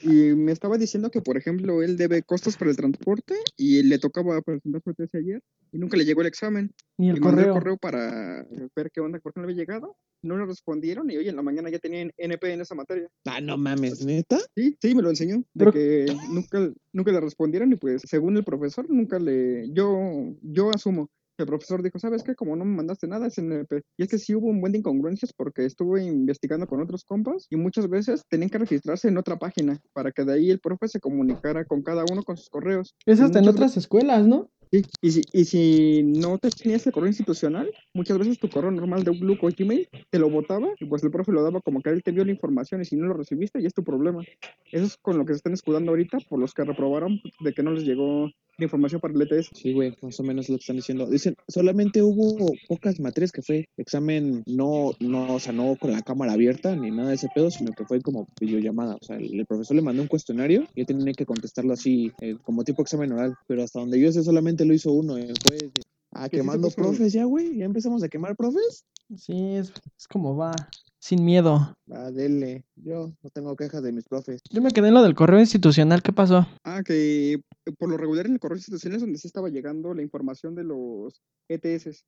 [0.04, 4.00] Y me estaba diciendo que, por ejemplo, él debe costos para el transporte y le
[4.00, 6.72] tocaba presentar su tesis ayer y nunca le llegó el examen.
[6.98, 7.46] Ni el y correo.
[7.48, 9.96] el correo para ver qué onda, por qué no había llegado.
[10.24, 12.12] No le respondieron y hoy en la mañana ya tenían
[12.42, 13.08] En esa materia.
[13.26, 14.38] Ah, no mames, neta.
[14.56, 15.44] Sí, sí, me lo enseñó.
[15.54, 19.72] De que nunca, nunca le respondieron y pues según el profesor nunca le...
[19.74, 19.98] Yo,
[20.42, 22.36] yo asumo que el profesor dijo, ¿sabes qué?
[22.36, 23.84] Como no me mandaste nada, es NP.
[23.98, 27.48] Y es que sí hubo un buen de incongruencias porque estuve investigando con otros compas
[27.50, 30.88] y muchas veces tenían que registrarse en otra página para que de ahí el profe
[30.88, 32.96] se comunicara con cada uno con sus correos.
[33.06, 34.50] Es hasta en otras escuelas, ¿no?
[34.72, 38.72] Sí, y si, y si no te tenías el correo institucional, muchas veces tu correo
[38.72, 41.82] normal de Outlook o Gmail te lo botaba y pues el profe lo daba como
[41.82, 44.24] que él te vio la información y si no lo recibiste ya es tu problema.
[44.72, 47.64] Eso es con lo que se están escudando ahorita por los que reprobaron de que
[47.64, 49.50] no les llegó la información para el ETS.
[49.54, 51.08] Sí, güey, más o menos lo que están diciendo.
[51.08, 56.02] Dicen, solamente hubo pocas materias que fue examen no, no, o sea, no con la
[56.02, 58.96] cámara abierta ni nada de ese pedo, sino que fue como videollamada.
[58.96, 62.12] O sea, el, el profesor le mandó un cuestionario y él tenía que contestarlo así,
[62.22, 63.36] eh, como tipo examen oral.
[63.48, 65.18] Pero hasta donde yo sé, solamente lo hizo uno.
[65.18, 65.72] eh, fue de-
[66.14, 67.58] ah, sí se quemando profes ya, güey.
[67.58, 68.86] Ya empezamos a quemar profes.
[69.16, 70.52] Sí, es, es como va.
[71.00, 71.74] Sin miedo.
[71.92, 72.64] Va, dele.
[72.76, 74.40] Yo no tengo quejas de mis profes.
[74.52, 76.04] Yo me quedé en lo del correo institucional.
[76.04, 76.48] ¿Qué pasó?
[76.64, 77.42] Ah, que eh,
[77.80, 80.64] por lo regular en el correo institucional es donde sí estaba llegando la información de
[80.64, 81.20] los
[81.50, 82.04] ETS.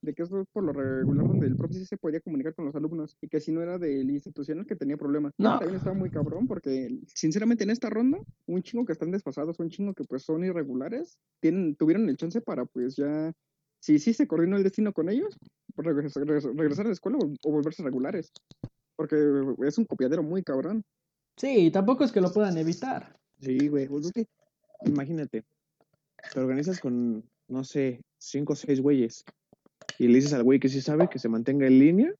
[0.00, 2.66] De que eso es por lo regular donde el profe sí se podía comunicar con
[2.66, 5.32] los alumnos y que si no era del institucional que tenía problemas.
[5.38, 5.58] No.
[5.58, 9.70] También estaba muy cabrón porque sinceramente en esta ronda un chingo que están desfasados, un
[9.70, 13.32] chingo que pues son irregulares, tienen, tuvieron el chance para pues ya,
[13.80, 15.36] si sí se coordinó el destino con ellos,
[15.74, 18.30] pues, regresar, regresar- a la escuela o, o volverse regulares.
[18.94, 19.16] Porque
[19.66, 20.84] es un copiadero muy cabrón.
[21.36, 23.16] Sí, tampoco es que lo puedan evitar.
[23.40, 23.86] Sí, güey.
[23.86, 24.26] Pues que,
[24.84, 25.44] imagínate,
[26.32, 29.24] te organizas con, no sé, cinco o seis güeyes
[29.98, 32.14] y le dices al güey que sí sabe que se mantenga en línea,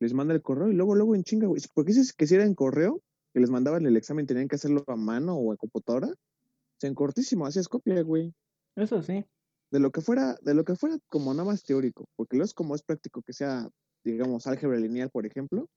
[0.00, 1.60] les manda el correo y luego, luego en chinga, güey.
[1.74, 3.02] ¿Por qué dices que si era en correo,
[3.34, 6.08] que les mandaban el examen, tenían que hacerlo a mano o a computadora?
[6.08, 8.34] O sea, en cortísimo, hacías copia, güey.
[8.76, 9.24] Eso sí.
[9.70, 12.54] De lo que fuera, de lo que fuera como nada más teórico, porque luego es
[12.54, 13.68] como es práctico que sea,
[14.02, 15.68] digamos, álgebra lineal, por ejemplo.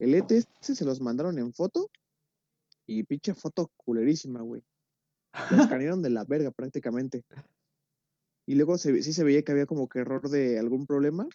[0.00, 1.88] El ETS se los mandaron en foto
[2.86, 4.64] y pinche foto culerísima, güey.
[5.32, 5.32] La
[5.78, 7.22] escanearon de la verga prácticamente.
[8.46, 11.26] Y luego se, sí se veía que había como que error de algún problema.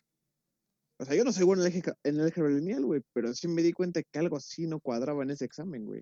[1.02, 3.34] O sea, yo no soy bueno en el álgebra- en el álgebra lineal, güey, pero
[3.34, 6.02] sí me di cuenta que algo así no cuadraba en ese examen, güey.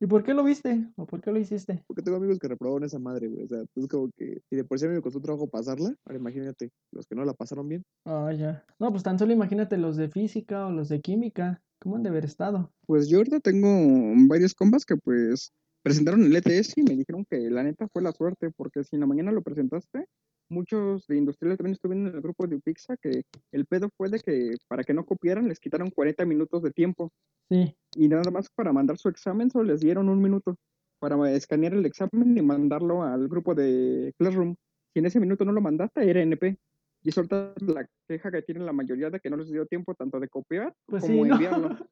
[0.00, 0.86] ¿Y por qué lo viste?
[0.96, 1.82] ¿O por qué lo hiciste?
[1.86, 3.44] Porque tengo amigos que reprobaron esa madre, güey.
[3.44, 5.94] O sea, es como que si de por sí a mí me costó trabajo pasarla,
[6.04, 7.82] ahora imagínate, los que no la pasaron bien.
[8.04, 8.64] Ah, ya.
[8.78, 11.62] No, pues tan solo imagínate los de física o los de química.
[11.80, 12.70] ¿Cómo han de haber estado?
[12.86, 13.68] Pues yo ahorita tengo
[14.28, 15.52] varios compas que pues
[15.84, 19.00] presentaron el ETS y me dijeron que la neta fue la suerte, porque si en
[19.00, 20.06] la mañana lo presentaste,
[20.48, 24.18] muchos de industriales también estuvieron en el grupo de Upixa, que el pedo fue de
[24.20, 27.12] que para que no copiaran les quitaron 40 minutos de tiempo
[27.50, 27.76] Sí.
[27.96, 30.56] y nada más para mandar su examen solo les dieron un minuto
[30.98, 34.56] para escanear el examen y mandarlo al grupo de Classroom.
[34.94, 36.56] Si en ese minuto no lo mandaste, era NP.
[37.02, 40.18] Y eso la queja que tienen la mayoría de que no les dio tiempo tanto
[40.18, 41.34] de copiar Pues como sí, ¿no?
[41.34, 41.68] enviarlo.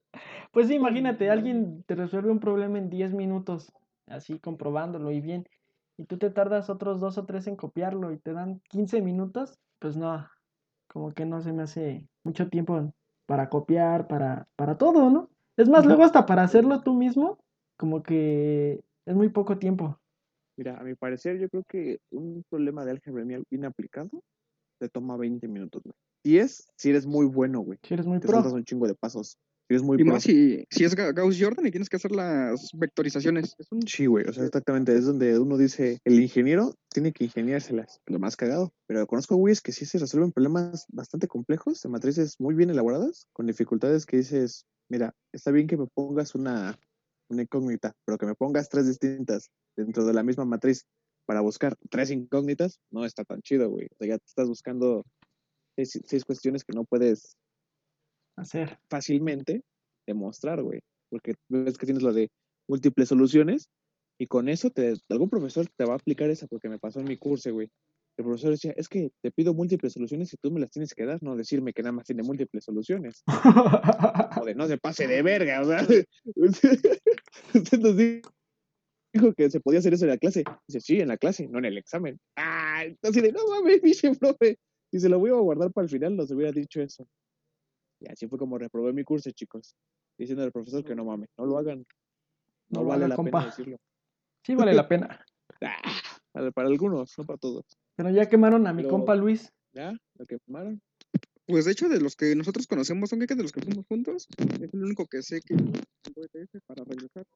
[0.53, 3.73] Pues sí, imagínate, alguien te resuelve un problema en 10 minutos,
[4.13, 5.47] así comprobándolo y bien,
[5.97, 9.59] y tú te tardas otros dos o tres en copiarlo y te dan 15 minutos,
[9.79, 10.29] pues no,
[10.87, 12.93] como que no se me hace mucho tiempo
[13.27, 15.31] para copiar, para, para todo, ¿no?
[15.57, 17.39] Es más, luego hasta para hacerlo tú mismo,
[17.77, 19.99] como que es muy poco tiempo.
[20.57, 24.23] Mira, a mi parecer, yo creo que un problema de álgebra bien aplicado
[24.79, 25.95] te toma 20 minutos, güey.
[26.25, 27.79] 10 si eres muy bueno, güey.
[27.83, 28.41] Si eres muy Te pro.
[28.41, 29.39] un chingo de pasos.
[29.81, 33.55] Muy Y más si, si es Ga- Gauss Jordan y tienes que hacer las vectorizaciones.
[33.59, 37.25] Es un Sí, güey, o sea, exactamente, es donde uno dice, el ingeniero tiene que
[37.25, 38.73] ingeniárselas, lo más cagado.
[38.89, 43.29] Pero conozco güeyes que sí se resuelven problemas bastante complejos, de matrices muy bien elaboradas,
[43.33, 46.77] con dificultades que dices, mira, está bien que me pongas una,
[47.31, 50.85] una incógnita, pero que me pongas tres distintas dentro de la misma matriz
[51.25, 53.87] para buscar tres incógnitas, no está tan chido, güey.
[53.87, 55.05] O sea, ya te estás buscando
[55.77, 57.37] seis, seis cuestiones que no puedes
[58.37, 58.79] Hacer.
[58.89, 59.63] fácilmente
[60.07, 60.81] demostrar, güey.
[61.11, 62.31] Porque ves que tienes lo de
[62.69, 63.69] múltiples soluciones
[64.19, 67.07] y con eso te, algún profesor te va a aplicar esa porque me pasó en
[67.07, 67.69] mi curso, güey.
[68.19, 71.07] El profesor decía, es que te pido múltiples soluciones y tú me las tienes que
[71.07, 73.23] dar, no decirme que nada más tiene múltiples soluciones.
[74.43, 75.87] O de no se pase de verga, o sea.
[77.55, 80.45] Usted nos dijo que se podía hacer eso en la clase.
[80.67, 82.19] Dice, sí, en la clase, no en el examen.
[82.37, 84.59] Ah, entonces no mames, dice profe.
[84.91, 87.07] Y se lo voy a guardar para el final, nos hubiera dicho eso.
[88.03, 89.75] Y así fue como reprobé mi curso, chicos.
[90.19, 91.87] Diciendo al profesor que no mames, no lo hagan.
[92.71, 93.39] No, vale la compa.
[93.41, 93.77] pena decirlo.
[94.45, 95.25] Sí vale la pena.
[96.35, 97.65] Ah, para- algunos, no para todos.
[97.95, 99.53] Pero ya quemaron a mi Pero- compa Luis.
[99.75, 99.93] ¿Ya?
[100.19, 100.81] ¿Lo quemaron?
[101.47, 104.27] Pues de hecho, de los que nosotros conocemos, son que de los que fuimos juntos,
[104.39, 107.27] es el único que sé que tengo ETS para regresar.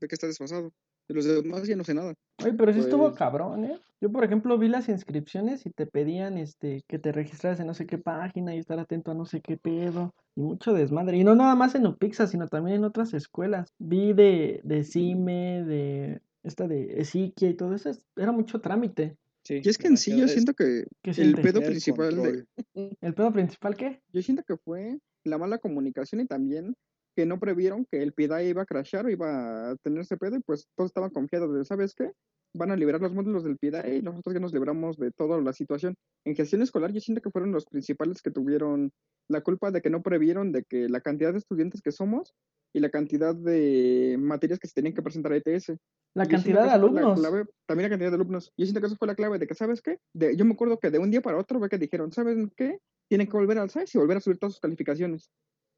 [0.00, 0.72] Sé que está desfasado.
[1.08, 2.14] De los demás ya no sé nada.
[2.42, 3.78] Oye, pero sí estuvo Pues- cabrón, ¿eh?
[4.00, 7.72] Yo, por ejemplo, vi las inscripciones y te pedían este que te registraras en no
[7.74, 10.14] sé qué página y estar atento a no sé qué pedo.
[10.34, 11.16] Y mucho desmadre.
[11.16, 13.68] Y no nada más en Upixa, sino también en otras escuelas.
[13.78, 17.88] Vi de, de CIME, de esta de Esiquia y todo eso.
[17.88, 19.16] es- Era mucho trámite.
[19.44, 19.62] Sí.
[19.64, 21.40] Y es que en sí yo siento que ¿Qué el siente?
[21.42, 22.44] pedo el principal de.
[23.00, 24.02] ¿El pedo principal qué?
[24.12, 26.74] Yo siento que fue la mala comunicación y también
[27.16, 30.36] que no previeron que el PIDAE iba a crashar o iba a tener ese pedo
[30.36, 32.12] y pues todos estaban confiados de, ¿sabes qué?
[32.54, 35.54] Van a liberar los módulos del PIDAE y nosotros ya nos libramos de toda la
[35.54, 35.94] situación.
[36.26, 38.92] En gestión escolar yo siento que fueron los principales que tuvieron
[39.28, 42.34] la culpa de que no previeron de que la cantidad de estudiantes que somos
[42.74, 45.72] y la cantidad de materias que se tenían que presentar a ETS.
[46.14, 47.18] La Yo cantidad de la alumnos.
[47.18, 48.52] clave, también la cantidad de alumnos.
[48.58, 49.98] Yo siento que eso fue la clave de que, ¿sabes qué?
[50.14, 52.78] De, yo me acuerdo que de un día para otro ve que dijeron, ¿saben qué?
[53.08, 55.30] Tienen que volver al SAIS y volver a subir todas sus calificaciones.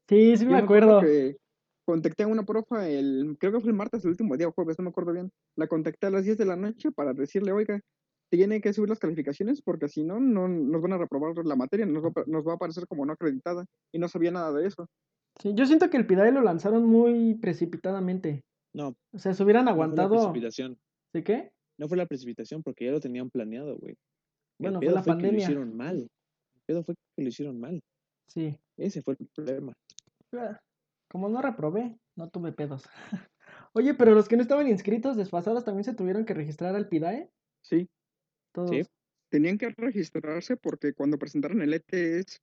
[0.09, 0.99] Sí, sí me acuerdo.
[1.01, 1.37] que
[1.85, 4.77] contacté a una profa el, creo que fue el martes, el último día, o jueves,
[4.79, 5.31] no me acuerdo bien.
[5.55, 7.79] La contacté a las 10 de la noche para decirle, oiga,
[8.31, 11.85] tiene que subir las calificaciones porque si no, no nos van a reprobar la materia,
[11.85, 13.65] nos va, a pa- nos va a aparecer como no acreditada.
[13.91, 14.87] Y no sabía nada de eso.
[15.41, 18.41] Sí, yo siento que el PIDAE lo lanzaron muy precipitadamente.
[18.73, 20.15] No, O sea, se hubieran no fue la aguantado.
[20.15, 20.77] precipitación.
[21.13, 21.51] ¿De qué?
[21.79, 23.95] No fue la precipitación porque ya lo tenían planeado, güey.
[24.59, 25.43] Bueno, el fue la fue que lo pandemia.
[25.43, 25.97] hicieron mal.
[25.97, 27.81] El pedo fue que lo hicieron mal.
[28.27, 28.55] Sí.
[28.77, 29.73] Ese fue el problema.
[31.09, 32.83] Como no reprobé, no tuve pedos.
[33.73, 37.31] Oye, pero los que no estaban inscritos desfasados también se tuvieron que registrar al PIDAE.
[37.61, 37.89] Sí,
[38.51, 38.69] Todos.
[38.69, 38.83] Sí.
[39.29, 42.41] tenían que registrarse porque cuando presentaron el ETS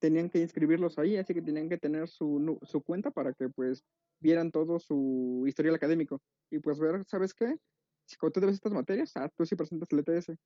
[0.00, 3.82] tenían que inscribirlos ahí, así que tenían que tener su, su cuenta para que pues
[4.20, 7.56] vieran todo su historial académico y pues ver, ¿sabes qué?
[8.06, 10.36] Si cuando tú debes estas materias, ah, tú sí presentas el ETS.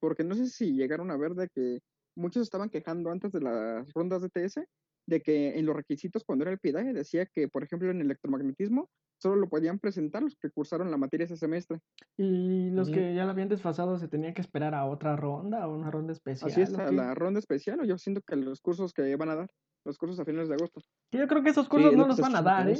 [0.00, 1.80] Porque no sé si llegaron a ver de que
[2.16, 4.64] muchos estaban quejando antes de las rondas de ETS
[5.06, 8.88] de que en los requisitos cuando era el PIDAE decía que, por ejemplo, en electromagnetismo
[9.18, 11.78] solo lo podían presentar los que cursaron la materia ese semestre.
[12.16, 15.74] Y los que ya lo habían desfasado se tenían que esperar a otra ronda o
[15.74, 16.50] una ronda especial.
[16.50, 19.30] Así es, ¿o a la ronda especial, o yo siento que los cursos que van
[19.30, 19.50] a dar,
[19.84, 20.80] los cursos a finales de agosto.
[21.12, 22.78] Yo creo que esos cursos no los van a dar, ¿eh?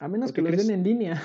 [0.00, 1.22] A menos ¿Por que los den en línea.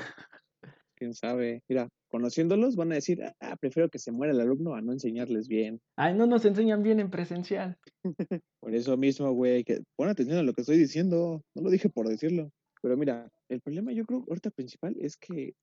[0.95, 1.62] Quién sabe.
[1.67, 5.47] Mira, conociéndolos van a decir, ah, prefiero que se muera el alumno a no enseñarles
[5.47, 5.82] bien.
[5.95, 7.76] Ay, no nos enseñan bien en presencial.
[8.62, 11.41] Por eso mismo, güey, que pon atención a lo que estoy diciendo.
[11.56, 12.52] No lo dije por decirlo.
[12.84, 15.56] Pero mira, el problema yo creo ahorita principal es que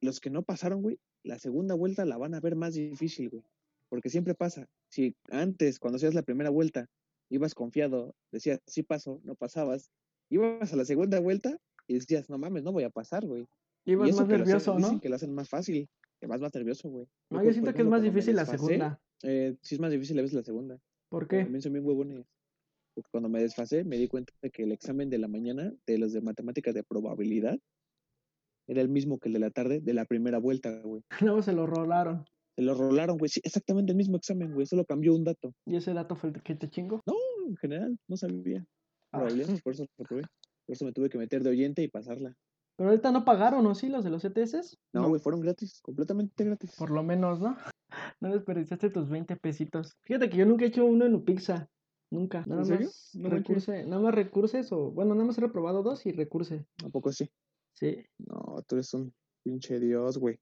[0.00, 3.44] los que no pasaron, güey, la segunda vuelta la van a ver más difícil, güey.
[3.90, 4.64] Porque siempre pasa.
[4.88, 6.86] Si antes, cuando hacías la primera vuelta,
[7.28, 9.90] ibas confiado, decías, sí paso, no pasabas,
[10.30, 13.46] ibas a la segunda vuelta y decías, no mames, no voy a pasar, güey.
[13.86, 15.00] Y Ibas eso más que lo hacen- nervioso, Dicen ¿no?
[15.00, 15.88] que lo hacen más fácil,
[16.20, 17.06] que vas más nervioso, güey.
[17.30, 19.00] No, por- yo por siento que es más difícil la segunda.
[19.22, 20.78] eh, sí es más difícil a veces la segunda.
[21.10, 21.42] ¿Por qué?
[21.42, 22.24] También son bien huevones.
[22.94, 25.98] Porque cuando me desfasé, me di cuenta de que el examen de la mañana, de
[25.98, 27.58] los de matemáticas de probabilidad,
[28.68, 31.02] era el mismo que el de la tarde, de la primera vuelta, güey.
[31.32, 32.24] Luego se lo rolaron.
[32.56, 33.28] Se lo rolaron, güey.
[33.28, 34.66] Sí, exactamente el mismo examen, güey.
[34.66, 35.52] Solo cambió un dato.
[35.66, 37.00] Y ese dato fue el que te chingo.
[37.06, 37.14] No,
[37.48, 38.64] en general, no sabía.
[39.12, 39.26] Ah.
[39.64, 40.22] Por eso reprobé.
[40.66, 42.34] Por eso me tuve que meter de oyente y pasarla.
[42.80, 43.90] Pero ahorita no pagaron, ¿o sí?
[43.90, 44.78] Los de los ETS.
[44.94, 46.76] No, güey, fueron gratis, completamente gratis.
[46.78, 47.54] Por lo menos, ¿no?
[48.22, 49.98] No desperdiciaste tus 20 pesitos.
[50.00, 51.68] Fíjate que yo nunca he hecho uno en Upixa.
[52.10, 52.42] Nunca.
[52.46, 52.86] Nada serio?
[52.86, 56.64] más No recurse, nada más recurses o bueno, nada más he reprobado dos y recurse.
[56.82, 57.28] ¿A poco sí?
[57.74, 58.02] Sí.
[58.16, 59.12] No, tú eres un
[59.44, 60.38] pinche dios, güey.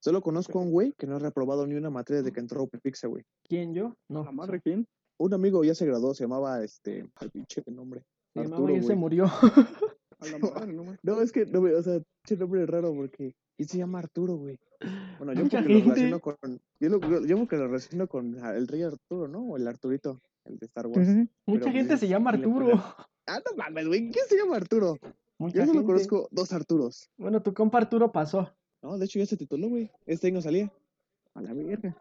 [0.00, 2.60] Solo conozco a un güey que no ha reprobado ni una materia desde que entró
[2.60, 3.24] a Upixa, güey.
[3.44, 3.96] ¿Quién yo?
[4.06, 4.24] No.
[4.24, 4.86] La madre, ¿quién?
[5.18, 7.08] Un amigo ya se graduó, se llamaba este.
[7.14, 8.02] Ay, pinche de nombre.
[8.34, 9.24] Se llamaba Arturo, y él se murió.
[10.20, 13.34] A la madre, no es que, no, o sea, pinche nombre raro porque.
[13.56, 14.58] ¿Quién se llama Arturo, güey?
[15.18, 16.36] Bueno, yo porque lo relaciono con.
[16.80, 19.40] Yo, lo, yo, porque lo relaciono con el rey Arturo, ¿no?
[19.40, 21.06] O el Arturito, el de Star Wars.
[21.44, 22.82] Mucha Pero, gente se llama ¿quién le Arturo.
[23.26, 24.10] Ah, no mames, güey.
[24.10, 24.96] ¿Quién se llama Arturo?
[25.38, 25.86] Mucha Yo solo gente.
[25.86, 27.10] conozco dos Arturos.
[27.18, 28.50] Bueno, tu compa Arturo pasó.
[28.82, 29.90] No, de hecho ya se tituló, güey.
[30.06, 30.72] Este año salía.
[31.34, 31.96] A la verga.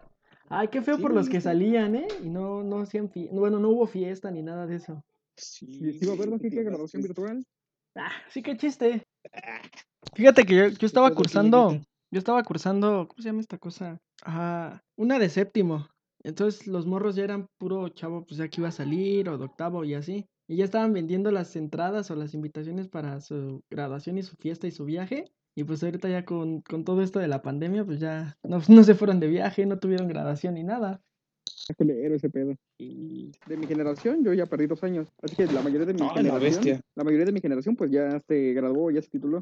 [0.48, 2.08] Ay, qué feo Sí, por los que salían, ¿eh?
[2.24, 5.04] Y no, no hacían fie- Bueno, no hubo fiesta ni nada de eso.
[5.36, 7.46] Sí, va a haber mágica qué graduación virtual.
[8.00, 9.04] Ah, sí, qué chiste.
[10.14, 11.82] Fíjate que yo, yo estaba pedo, ¿quién le cursando,
[12.12, 14.00] yo estaba cursando, ¿cómo se llama esta cosa?
[14.24, 15.88] Ah, una de séptimo.
[16.24, 19.46] Entonces los morros ya eran puro chavo, pues ya que iba a salir, o de
[19.46, 20.26] octavo y así.
[20.48, 24.68] Y ya estaban vendiendo las entradas o las invitaciones para su graduación y su fiesta
[24.68, 25.26] y su viaje.
[25.56, 28.84] Y pues ahorita ya con, con todo esto de la pandemia, pues ya no, no
[28.84, 31.02] se fueron de viaje, no tuvieron graduación ni nada.
[31.60, 32.56] Está culero ese pedo.
[32.78, 35.08] Y De mi generación, yo ya perdí dos años.
[35.22, 38.20] Así que la mayoría de mi la generación, la mayoría de mi generación, pues ya
[38.28, 39.42] se graduó, ya se tituló.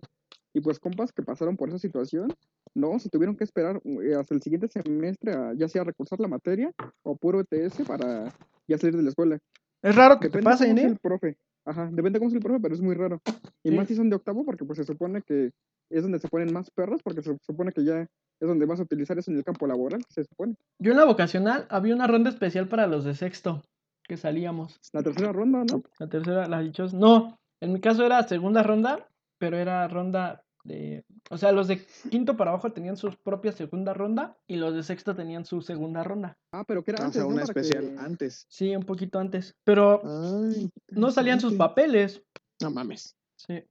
[0.54, 2.34] Y pues compas que pasaron por esa situación,
[2.74, 6.28] no, se tuvieron que esperar eh, hasta el siguiente semestre a ya sea recursar la
[6.28, 6.72] materia
[7.04, 8.34] o puro ETS para
[8.68, 9.40] ya salir de la escuela.
[9.82, 10.84] Es raro que te Depende pasen, ¿eh?
[10.84, 11.38] el profe.
[11.68, 13.22] Ajá, depende cómo es el profe, pero es muy raro.
[13.64, 13.76] Y Sí.
[13.76, 15.52] más si son de octavo, porque pues se supone que
[15.92, 18.84] es donde se ponen más perros, porque se supone que ya es donde vas a
[18.84, 20.56] utilizar eso en el campo laboral, se supone.
[20.80, 23.64] Yo en la vocacional había una ronda especial para los de sexto,
[24.04, 24.80] que salíamos.
[24.94, 25.82] La tercera ronda, ¿no?
[26.00, 26.94] La tercera, la dichos.
[26.94, 31.04] No, en mi caso era segunda ronda, pero era ronda de.
[31.30, 34.84] O sea, los de quinto para abajo tenían su propia segunda ronda y los de
[34.84, 36.38] sexto tenían su segunda ronda.
[36.52, 37.34] Ah, pero que era o antes, sea, ¿no?
[37.34, 38.46] una especial que- antes.
[38.50, 39.56] Sí, un poquito antes.
[39.64, 42.22] Pero Ay, no salían sus papeles.
[42.62, 43.16] No mames.
[43.36, 43.64] Sí.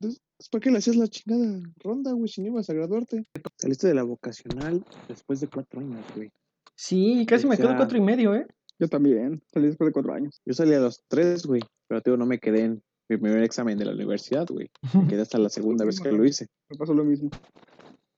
[0.00, 3.26] Entonces, ¿para qué le hacías la chingada ronda, güey, si no ibas a graduarte?
[3.58, 6.30] Saliste de la vocacional después de cuatro años, güey.
[6.74, 8.46] Sí, casi O me quedo cuatro y medio, ¿eh?
[8.78, 10.40] Yo también, salí después de cuatro años.
[10.46, 13.76] Yo salí a los tres, güey, pero tío, no me quedé en mi primer examen
[13.76, 14.70] de la universidad, güey.
[14.94, 16.46] Me quedé hasta la segunda vez que lo hice.
[16.68, 17.28] Me pasó lo mismo.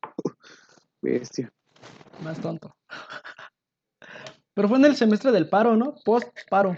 [1.03, 1.51] Bestia.
[2.23, 2.77] Más tonto.
[4.55, 5.95] Pero fue en el semestre del paro, ¿no?
[6.05, 6.77] Post paro.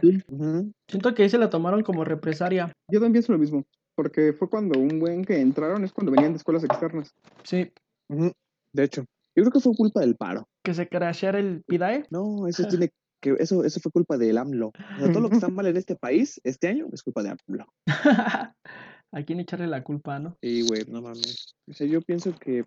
[0.88, 2.72] Siento que ahí se la tomaron como represaria.
[2.88, 3.64] Yo también pienso lo mismo,
[3.96, 7.12] porque fue cuando un buen que entraron es cuando venían de escuelas externas.
[7.42, 7.72] Sí.
[8.08, 10.46] De hecho, yo creo que fue culpa del paro.
[10.62, 12.06] Que se crasheara el PIDAE.
[12.10, 12.92] No, eso tiene
[13.24, 14.68] que, eso, eso fue culpa del AMLO.
[14.68, 17.30] O sea, todo lo que está mal en este país este año es culpa de
[17.30, 17.66] AMLO.
[17.86, 20.36] ¿A quién echarle la culpa, no?
[20.42, 21.54] Y, güey, no mames.
[21.68, 22.64] O sea, yo pienso que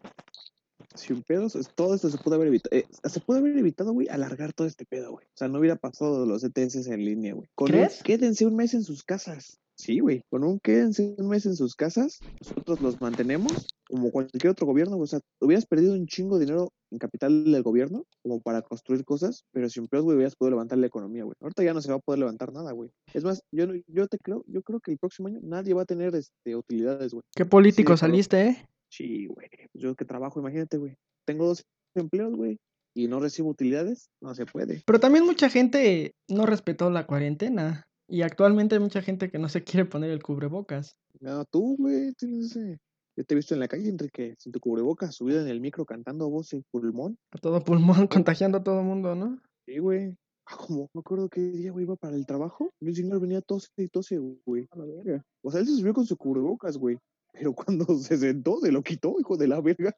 [0.95, 2.75] sin pedos, todo esto se pudo haber evitado.
[2.75, 5.25] eh, se pudo haber evitado, güey, alargar todo este pedo, güey.
[5.27, 7.49] O sea, no hubiera pasado los ETS en línea, güey.
[7.53, 8.01] Con un ¿Crees?
[8.01, 9.59] quédense un mes en sus casas.
[9.79, 10.23] Sí, güey.
[10.31, 14.97] Con un quédense un mes en sus casas, nosotros los mantenemos como cualquier otro gobierno.
[14.97, 19.05] O sea, hubieras perdido un chingo de dinero en capital del gobierno como para construir
[19.05, 21.35] cosas, pero sin pedos, güey, hubieras podido levantar la economía, güey.
[21.41, 22.89] Ahorita ya no se va a poder levantar nada, güey.
[23.13, 25.83] Es más, yo, no- yo te creo, yo creo que el próximo año nadie va
[25.83, 27.21] a tener este, utilidades, güey.
[27.35, 28.65] Qué político saliste, ¿eh?
[28.91, 29.47] Sí, güey.
[29.71, 30.95] Pues Yo que trabajo, imagínate, güey.
[31.27, 31.63] Tengo dos
[31.95, 32.57] empleos, güey,
[32.95, 34.81] y no recibo utilidades, no se puede.
[34.87, 37.86] Pero también mucha gente no respetó la cuarentena.
[38.07, 40.97] Y actualmente hay mucha gente que no se quiere poner el cubrebocas.
[41.19, 42.79] No, tú, güey, tienes ese...
[43.17, 45.85] Yo te he visto en la calle, Enrique, sin tu cubrebocas, subido en el micro
[45.85, 47.17] cantando a voz en pulmón.
[47.31, 49.41] A todo pulmón, contagiando a todo mundo, ¿no?
[49.65, 50.15] Sí, güey.
[50.45, 52.71] Ah, como, me acuerdo qué día, güey, iba para el trabajo.
[52.79, 54.67] Un señor venía tose y tose, güey.
[54.71, 55.25] A la verga.
[55.41, 56.97] O sea, él se subió con su cubrebocas, güey.
[57.33, 59.95] Pero cuando se sentó, se lo quitó, hijo de la verga.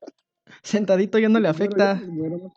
[0.63, 2.01] Sentadito ya no le afecta.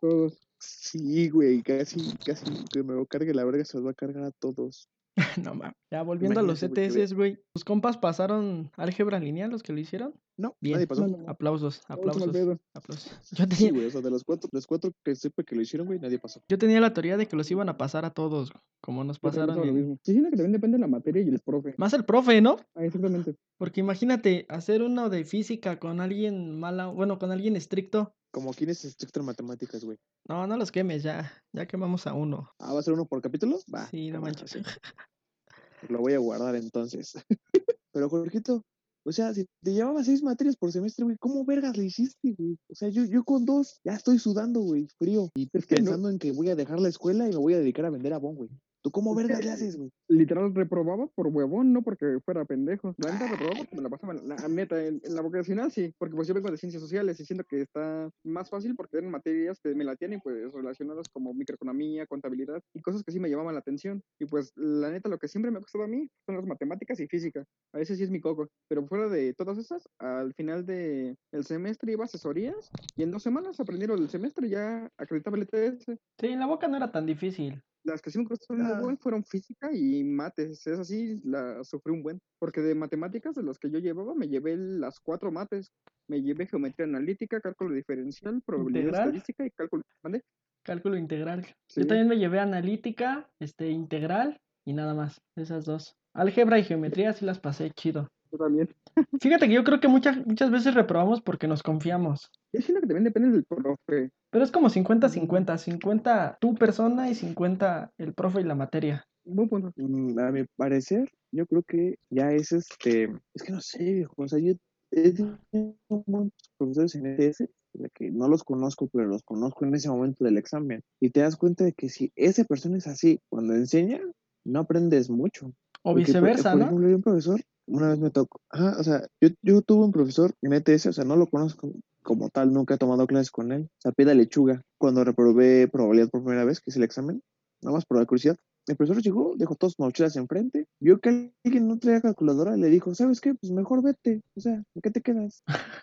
[0.01, 0.49] todos.
[0.59, 4.25] Sí, güey, casi, casi que me lo cargue la verga, se los va a cargar
[4.25, 4.88] a todos.
[5.44, 5.75] No mames.
[5.90, 7.38] Ya volviendo a los ETS, güey.
[7.55, 10.14] ¿Tus compas pasaron álgebra lineal los que lo hicieron?
[10.37, 10.75] No, Bien.
[10.75, 11.03] nadie pasó.
[11.07, 11.29] No, no, no.
[11.31, 12.35] Aplausos, aplausos,
[12.75, 13.11] aplausos.
[13.33, 15.61] Yo Sí, tenía, güey, o sea, de los cuatro, los cuatro que supe que lo
[15.62, 16.40] hicieron, güey, nadie pasó.
[16.49, 19.55] yo tenía la teoría de que los iban a pasar a todos, como nos pasaron
[19.57, 19.99] lo mismo.
[20.03, 21.75] Sí, que también depende de la materia y el profe.
[21.77, 22.57] Más el profe, ¿no?
[22.75, 23.37] Ah, exactamente.
[23.59, 28.14] Porque imagínate hacer uno de física con alguien mala, bueno, con alguien estricto.
[28.33, 29.99] Como quién es estricto en matemáticas, güey.
[30.27, 31.31] No, no los quemes ya.
[31.53, 32.51] Ya quemamos a uno.
[32.59, 33.59] Ah, ¿va a ser uno por capítulo?
[33.73, 33.87] Va.
[33.88, 34.57] Sí, no cámara, manches.
[34.57, 35.90] ok.
[35.90, 37.12] Lo voy a guardar entonces.
[37.92, 38.64] Pero, Jorgito,
[39.05, 42.57] o sea, si te llevaba seis materias por semestre, güey, ¿cómo vergas le hiciste, güey?
[42.71, 45.31] O sea, yo, yo con dos ya estoy sudando, güey, frío.
[45.35, 47.85] Y no- pensando en que voy a dejar la escuela y me voy a dedicar
[47.87, 48.51] a vender abón, güey.
[48.83, 49.92] ¿Tú cómo vergas le haces, güey?
[50.09, 52.95] Literal reprobaba por huevón, no porque fuera pendejo.
[52.99, 55.95] La neta reprobaba porque me la pasaba, en la, neta, en, en la vocacional sí,
[55.99, 59.12] porque pues yo vengo de ciencias sociales y siento que está más fácil porque eran
[59.12, 63.31] materias que me la tienen pues relacionadas como microeconomía, contabilidad y cosas que sí me
[63.31, 64.03] llamaban la atención.
[64.18, 66.99] Y pues la neta lo que siempre me ha costado a mí son las matemáticas
[66.99, 67.45] y física.
[67.73, 71.45] A veces sí es mi coco, pero fuera de todas esas, al final del el
[71.45, 75.85] semestre iba a asesorías y en dos semanas aprendieron el semestre ya acreditaba el ETS.
[76.18, 77.62] Sí, en la boca no era tan difícil.
[77.85, 78.75] Las que sí me costaron Ah.
[78.75, 80.66] un buen fueron física y mates.
[80.66, 82.21] Es así, la sufrí un buen.
[82.38, 85.73] Porque de matemáticas, de los que yo llevaba, me llevé las cuatro mates.
[86.09, 89.05] Me llevé geometría analítica, cálculo diferencial, probabilidad ¿Integral?
[89.09, 89.83] estadística y cálculo.
[90.03, 90.23] ¿Mande?
[90.64, 91.45] Cálculo integral.
[91.68, 91.81] Sí.
[91.81, 95.21] Yo también me llevé analítica, este, integral y nada más.
[95.37, 95.97] Esas dos.
[96.14, 98.09] Álgebra y geometría sí las pasé chido.
[98.33, 98.75] Yo también.
[99.21, 102.31] Fíjate que yo creo que muchas, muchas veces reprobamos porque nos confiamos.
[102.53, 104.11] Yo siento que también depende del profe.
[104.31, 105.59] Pero es como 50-50.
[105.59, 109.07] 50 tu persona y 50 el profe y la materia.
[109.25, 109.73] Buen punto.
[109.77, 114.15] Mm, A mi parecer, yo creo que ya es este, es que no sé, viejo,
[114.17, 114.54] o sea, yo
[114.90, 117.38] he tenido muchos profesores en ETS,
[117.75, 121.21] de que no los conozco, pero los conozco en ese momento del examen, y te
[121.21, 124.00] das cuenta de que si esa persona es así, cuando enseña,
[124.44, 125.52] no aprendes mucho.
[125.83, 126.66] O Porque, por- viceversa, por, ¿no?
[126.66, 130.33] ejemplo, un profesor, una vez me tocó, ajá, o sea, yo, yo tuve un profesor
[130.42, 131.72] en ETS, o sea, no lo conozco
[132.02, 136.22] como tal, nunca he tomado clases con él, o sea, lechuga, cuando reprobé probabilidad por
[136.22, 137.22] primera vez, que es el examen,
[137.62, 138.37] nada más por la curiosidad,
[138.68, 142.68] el profesor llegó, dejó todas sus mochilas enfrente, vio que alguien no traía calculadora, le
[142.68, 143.35] dijo, ¿sabes qué?
[143.35, 145.42] Pues mejor vete, o sea, ¿en qué te quedas?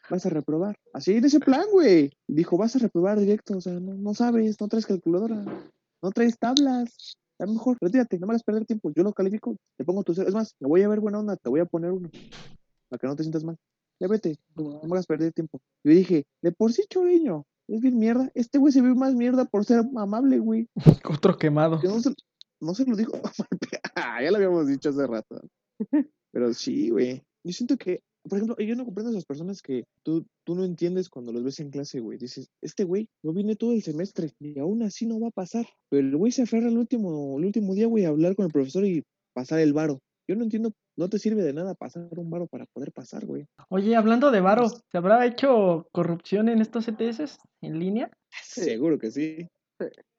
[0.09, 0.77] Vas a reprobar.
[0.93, 2.11] Así, en ese plan, güey.
[2.27, 5.43] Dijo, vas a reprobar directo, o sea, no, no sabes, no traes calculadora,
[6.01, 7.17] no traes tablas.
[7.39, 8.91] A lo mejor, retírate, no me hagas perder tiempo.
[8.93, 10.27] Yo lo califico, te pongo tu cero.
[10.27, 12.09] Es más, me voy a ver buena onda, te voy a poner uno,
[12.89, 13.57] para que no te sientas mal.
[13.99, 15.59] Ya vete, no me hagas perder tiempo.
[15.83, 18.29] Yo dije, de por sí, choriño, es bien mierda.
[18.33, 20.67] Este güey se ve más mierda por ser amable, güey.
[21.09, 21.79] Otro quemado.
[21.79, 22.13] Que no se,
[22.59, 23.13] no se lo dijo.
[23.95, 25.41] ya lo habíamos dicho hace rato.
[26.31, 27.23] Pero sí, güey.
[27.43, 30.63] Yo siento que, por ejemplo, yo no comprendo a esas personas que tú, tú no
[30.63, 32.17] entiendes cuando los ves en clase, güey.
[32.17, 35.65] Dices, este güey no viene todo el semestre y aún así no va a pasar.
[35.89, 38.51] Pero el güey se aferra al último, el último día, güey, a hablar con el
[38.51, 39.03] profesor y
[39.33, 39.99] pasar el varo.
[40.27, 43.47] Yo no entiendo, no te sirve de nada pasar un varo para poder pasar, güey.
[43.69, 48.11] Oye, hablando de Varo, ¿se habrá hecho corrupción en estos ETS en línea?
[48.43, 49.47] Seguro que sí.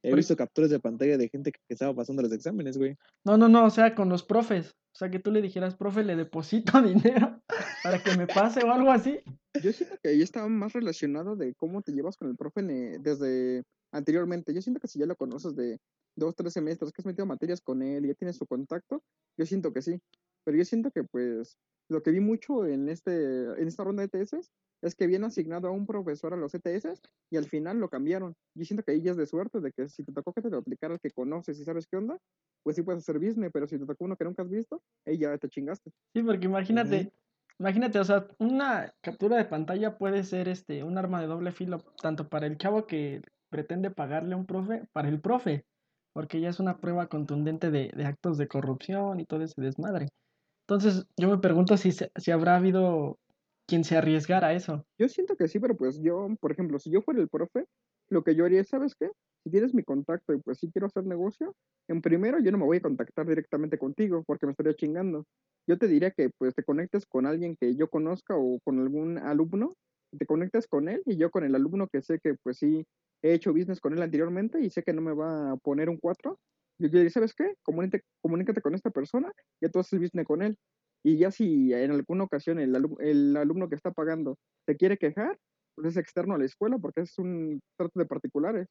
[0.02, 2.96] He visto capturas de pantalla de gente que estaba pasando los exámenes, güey.
[3.24, 4.74] No, no, no, o sea, con los profes.
[4.92, 7.40] O sea, que tú le dijeras, profe, le deposito dinero
[7.82, 9.20] para que me pase o algo así.
[9.62, 12.62] Yo siento que ahí estaba más relacionado de cómo te llevas con el profe
[13.00, 14.54] desde anteriormente.
[14.54, 15.78] Yo siento que si ya lo conoces de
[16.16, 19.02] dos, tres semestres, que has metido materias con él y ya tienes su contacto,
[19.36, 20.00] yo siento que sí.
[20.44, 21.58] Pero yo siento que pues
[21.88, 24.50] lo que vi mucho en este en esta ronda de ETS
[24.82, 27.00] es que habían asignado a un profesor a los ETS
[27.30, 28.34] y al final lo cambiaron.
[28.54, 30.50] Yo siento que ahí ya es de suerte de que si te tocó que te
[30.50, 32.18] lo aplicara al que conoces y sabes qué onda,
[32.62, 35.18] pues sí puedes hacer business, pero si te tocó uno que nunca has visto, ahí
[35.18, 35.90] ya te chingaste.
[36.14, 37.12] Sí, porque imagínate,
[37.58, 41.78] imagínate, o sea, una captura de pantalla puede ser este un arma de doble filo,
[42.00, 45.66] tanto para el chavo que pretende pagarle a un profe, para el profe,
[46.20, 50.08] porque ya es una prueba contundente de, de actos de corrupción y todo ese desmadre.
[50.68, 53.16] Entonces, yo me pregunto si, si habrá habido
[53.66, 54.84] quien se arriesgara a eso.
[54.98, 57.64] Yo siento que sí, pero pues yo, por ejemplo, si yo fuera el profe,
[58.10, 59.08] lo que yo haría es, ¿sabes qué?
[59.44, 61.54] Si tienes mi contacto y pues si quiero hacer negocio,
[61.88, 65.24] en primero yo no me voy a contactar directamente contigo porque me estaría chingando.
[65.66, 69.16] Yo te diría que pues te conectes con alguien que yo conozca o con algún
[69.16, 69.72] alumno,
[70.18, 72.84] te conectes con él y yo con el alumno que sé que pues sí
[73.22, 75.98] he hecho business con él anteriormente y sé que no me va a poner un
[75.98, 76.38] 4.
[76.78, 77.54] Yo diría, ¿sabes qué?
[77.62, 80.56] Comunícate, comunícate con esta persona y tú haces business con él.
[81.04, 84.96] Y ya si en alguna ocasión el, alum- el alumno que está pagando te quiere
[84.96, 85.36] quejar,
[85.74, 88.66] pues es externo a la escuela porque es un trato de particulares.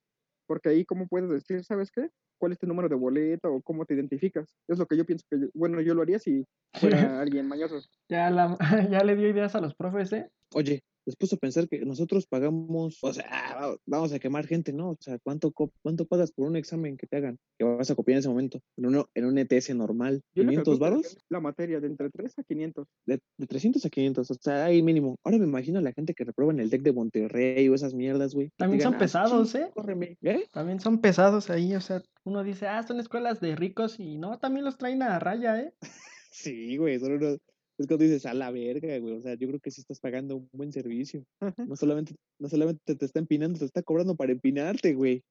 [0.48, 2.10] Porque ahí, ¿cómo puedes decir, sabes qué?
[2.40, 4.48] ¿Cuál es tu número de boleta o cómo te identificas?
[4.68, 6.44] Es lo que yo pienso que, yo- bueno, yo lo haría si
[6.80, 7.80] fuera alguien mañoso.
[8.10, 8.58] Ya, la,
[8.92, 10.28] ya le dio ideas a los profes, ¿eh?
[10.56, 13.26] Oye, les puso a pensar que nosotros pagamos, o sea,
[13.60, 14.92] va- vamos a quemar gente, ¿no?
[14.92, 15.52] O sea, ¿cuánto,
[15.82, 17.40] cuánto pagas por un examen que te hagan?
[17.58, 18.60] Que vas a copiar en ese momento.
[18.78, 22.12] En, uno, en un ETS normal, Yo le 500 calculo varos, La materia de entre
[22.12, 22.86] 3 a 500.
[23.08, 25.16] de, de 300 a 500, o sea, ahí mínimo.
[25.24, 27.96] Ahora me imagino a la gente que reprueba en el TEC de Monterrey o esas
[27.96, 28.52] mierdas, güey.
[28.58, 29.72] También digan, son "Ah, pesados, ¿eh?
[29.74, 30.18] Córreme.
[30.22, 30.46] ¿Eh?
[30.52, 34.38] También son pesados ahí, o sea, uno dice, ah, son escuelas de ricos y no,
[34.38, 35.74] también los traen a raya, ¿eh?
[36.32, 37.40] Sí, güey, son unos...
[37.80, 39.14] Es cuando dices, a la verga, güey.
[39.14, 41.24] O sea, yo creo que sí estás pagando un buen servicio.
[41.66, 45.24] No solamente, no solamente te está empinando, te está cobrando para empinarte, güey.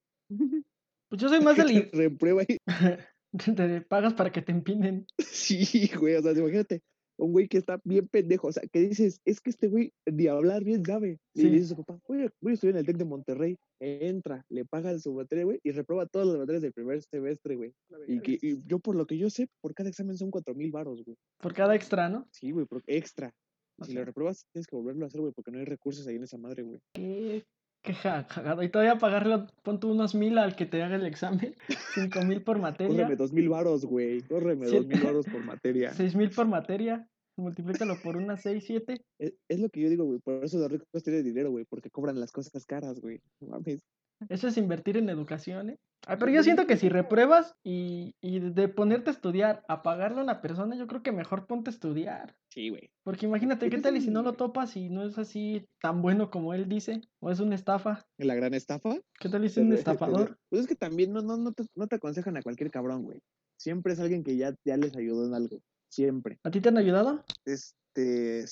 [1.10, 1.90] Pues yo soy más del...
[1.92, 2.56] Reprueba ahí.
[3.54, 5.06] Te pagas para que te empinen.
[5.30, 6.82] Sí, güey, o sea, imagínate,
[7.18, 10.26] un güey que está bien pendejo, o sea, que dices, es que este güey ni
[10.28, 11.18] hablar bien sabe.
[11.34, 14.44] Y le dice a su papá, voy a estudiar en el TEC de Monterrey, entra,
[14.48, 17.72] le pagan su materia, güey, y reprueba todas las materias del primer semestre, güey.
[18.06, 20.70] Y, que, y yo, por lo que yo sé, por cada examen son cuatro mil
[20.70, 21.16] varos, güey.
[21.40, 22.26] Por cada extra, ¿no?
[22.32, 23.32] Sí, güey, por- extra.
[23.80, 26.16] O Si lo repruebas, tienes que volverlo a hacer, güey, porque no hay recursos ahí
[26.16, 26.80] en esa madre, güey.
[26.94, 27.44] Qué,
[27.82, 28.62] qué cagado.
[28.62, 31.54] Y todavía pagarle, pon tú unos mil al que te haga el examen.
[31.94, 32.94] Cinco mil por materia.
[32.94, 34.22] Córreme dos mil varos, güey.
[34.22, 35.92] Córreme dos mil varos por materia.
[35.92, 37.08] Seis mil por materia.
[37.36, 39.00] Multiplícalo por unas seis, siete.
[39.18, 40.18] Es, es lo que yo digo, güey.
[40.18, 41.64] Por eso los ricos tienen dinero, güey.
[41.64, 43.20] Porque cobran las cosas caras, güey.
[43.40, 43.84] No mames.
[44.28, 45.78] Eso es invertir en educación, ¿eh?
[46.06, 50.20] Ay, pero yo siento que si repruebas y, y de ponerte a estudiar a pagarle
[50.20, 52.36] a una persona, yo creo que mejor ponte a estudiar.
[52.50, 52.90] Sí, güey.
[53.02, 56.30] Porque imagínate, ¿qué tal y si no lo topas y no es así tan bueno
[56.30, 57.02] como él dice?
[57.20, 58.06] ¿O es una estafa?
[58.16, 58.96] La gran estafa.
[59.18, 60.38] ¿Qué tal y es un estafador?
[60.48, 63.20] Pues es que también no, no, no, te, no te aconsejan a cualquier cabrón, güey.
[63.58, 65.58] Siempre es alguien que ya, ya les ayudó en algo.
[65.90, 66.38] Siempre.
[66.44, 67.24] ¿A ti te han ayudado?
[67.44, 68.44] Este.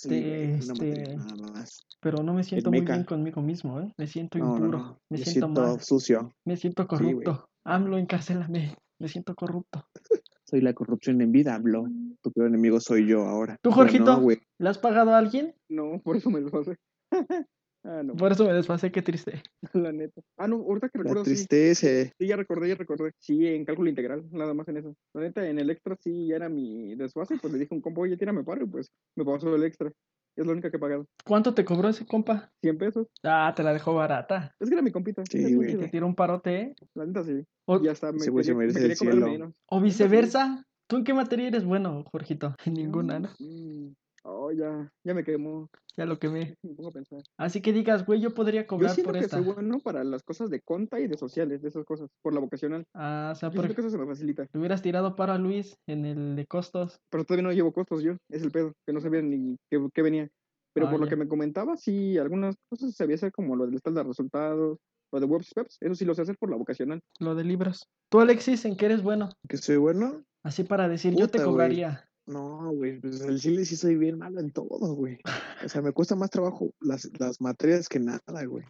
[0.00, 1.84] Sí, Este, este- nada más.
[2.00, 3.92] Pero no me siento muy bien conmigo mismo, ¿eh?
[3.98, 4.78] Me siento No, impuro.
[4.78, 4.98] no.
[5.10, 5.80] Me Me siento siento mal.
[5.82, 6.32] sucio.
[6.46, 7.50] Me siento Sí, corrupto.
[7.64, 8.74] AMLO, encarcélame.
[8.98, 9.86] Me siento corrupto.
[10.44, 11.84] Soy la corrupción en vida, bro.
[12.22, 13.58] Tu peor enemigo soy yo ahora.
[13.60, 14.26] ¿Tú, Jorgito?
[14.58, 15.54] ¿Le has pagado a alguien?
[15.68, 16.76] No, por eso me desfasé.
[17.84, 19.42] ah, no, Por eso me desfasé, qué triste.
[19.74, 20.20] la neta.
[20.36, 21.30] Ah, no, ahorita que La recuerdo, sí.
[21.32, 22.12] tristeza.
[22.18, 23.12] Sí, ya recordé, ya recordé.
[23.18, 24.94] Sí, en cálculo integral, nada más en eso.
[25.14, 27.80] La neta, en el extra sí ya era mi desfase, pues le dije a un
[27.82, 29.90] compa, oye, tírame paro, y pues me pasó el extra.
[30.36, 31.06] Es la única que he pagado.
[31.26, 32.50] ¿Cuánto te cobró ese compa?
[32.62, 33.08] 100 pesos.
[33.24, 34.54] Ah, te la dejó barata.
[34.60, 35.22] Es que era mi compita.
[35.28, 35.76] Sí, güey.
[35.76, 36.74] Te tiró un parote, ¿eh?
[36.94, 37.44] La neta sí.
[37.66, 39.26] O, Y hasta me quería, quería el cielo.
[39.26, 39.52] menos.
[39.66, 40.64] o viceversa.
[40.86, 42.54] ¿Tú en qué materia eres bueno, Jorgito?
[42.64, 43.28] En ninguna, ¿no?
[43.40, 45.68] Mm, Oh, ya, ya me quemó.
[45.96, 46.54] Ya lo quemé.
[46.62, 47.20] Me pongo a pensar.
[47.38, 49.38] Así que digas, güey, yo podría Yo cobrar siento por que esta.
[49.38, 52.40] soy bueno para las cosas de conta y de sociales, de esas cosas, por la
[52.40, 52.84] vocacional.
[52.94, 53.74] Ah, o sea, Yo por...
[53.74, 54.46] que eso se me facilita.
[54.52, 56.98] le hubieras tirado paro a Luis en el de costos.
[57.10, 60.02] Pero todavía no llevo costos yo, es el pedo, que no sabía ni qué, qué
[60.02, 60.28] venía.
[60.74, 61.10] Pero Ah, por lo ya.
[61.10, 64.78] que me comentaba, sí, algunas cosas sabía hacer como lo del estado de resultados,
[65.12, 67.00] lo de web steps, eso sí lo sé hacer por la vocacional.
[67.18, 67.88] Lo de libros.
[68.10, 69.30] Tú, Alexis, ¿en qué eres bueno?
[69.48, 70.22] ¿Que soy bueno?
[70.44, 71.84] Así para decir, yo te Puta, güey.
[72.30, 75.18] No, güey, pues el chile sí soy bien malo en todo, güey.
[75.64, 78.64] O sea, me cuesta más trabajo las, las materias que nada, güey.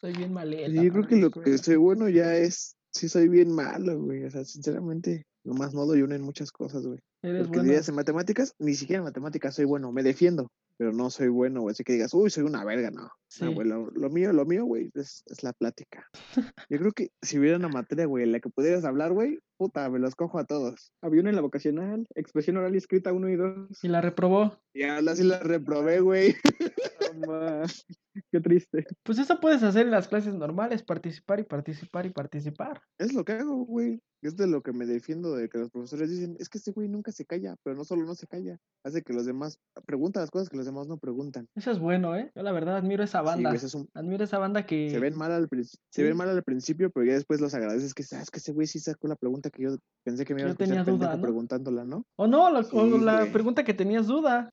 [0.00, 0.82] Soy bien maleta.
[0.82, 1.58] Yo creo que lo que escuela.
[1.58, 4.24] soy bueno ya es, sí soy bien malo, güey.
[4.24, 6.98] O sea, sinceramente, nomás no doy una en muchas cosas, güey.
[7.22, 7.62] Eres Porque bueno.
[7.64, 11.62] dirías en matemáticas, ni siquiera en matemáticas soy bueno, me defiendo, pero no soy bueno,
[11.62, 11.72] güey.
[11.72, 13.10] Así que digas, uy, soy una verga, no.
[13.28, 13.44] Sí.
[13.44, 16.06] No, güey, lo, lo mío, lo mío, güey, es, es la plática.
[16.70, 19.88] Yo creo que si hubiera una materia, güey, en la que pudieras hablar, güey, puta,
[19.90, 20.92] me los cojo a todos.
[21.02, 23.84] Había una en la vocacional, expresión oral y escrita 1 y 2.
[23.84, 24.58] Y la reprobó.
[24.74, 26.34] Y ahora sí la reprobé, güey.
[28.32, 28.86] Qué triste.
[29.02, 32.80] Pues eso puedes hacer en las clases normales, participar y participar y participar.
[32.98, 34.00] Es lo que hago, güey.
[34.22, 36.88] Es de lo que me defiendo de que los profesores dicen, es que este güey
[36.88, 40.30] nunca se calla, pero no solo no se calla, hace que los demás pregunta las
[40.30, 41.48] cosas que los demás no preguntan.
[41.54, 42.30] Eso es bueno, ¿eh?
[42.34, 43.52] Yo la verdad admiro esa banda.
[43.54, 44.90] es un- Admiro esa banda que...
[44.90, 47.94] se ven mal al principio, se ven mal al principio, pero ya después los agradeces
[47.94, 50.50] que sabes que ese güey sí sacó la pregunta que yo pensé que me iba
[50.50, 52.04] a Yo tenía escuchar duda, preguntándola, ¿no?
[52.16, 53.32] O no, lo- o la güey.
[53.32, 54.50] pregunta que tenías duda.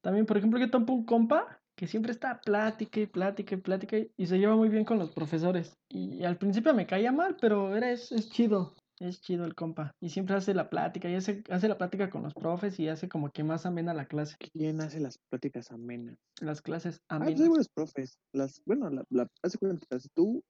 [0.00, 3.98] También, por ejemplo, yo topo un compa que siempre está plática y plática y plática
[3.98, 5.76] y- y se lleva muy bien con los profesores.
[5.90, 8.74] Y al principio me caía mal, pero era, es, es chido.
[8.98, 9.92] Es chido el compa.
[10.00, 13.08] Y siempre hace la plática y hace, hace la plática con los profes y hace
[13.08, 14.36] como que más amena la clase.
[14.52, 16.16] ¿Quién hace las pláticas amenas?
[16.40, 17.48] Las clases Ah, pues hay amenas.
[17.48, 18.18] buenos profes.
[18.32, 20.42] Las, bueno, la, la, haz de cuenta, si tú,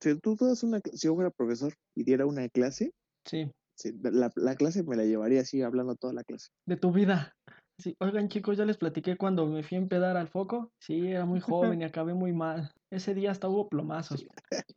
[0.00, 2.92] si tú das una, si yo fuera profesor y diera una clase,
[3.24, 6.48] Sí, sí, la, la clase me la llevaría así hablando toda la clase.
[6.66, 7.32] de tu vida.
[7.80, 10.70] Sí, oigan chicos, ya les platiqué cuando me fui a empedar al foco.
[10.80, 12.70] Sí, era muy joven y acabé muy mal.
[12.90, 14.26] Ese día hasta hubo plomazos.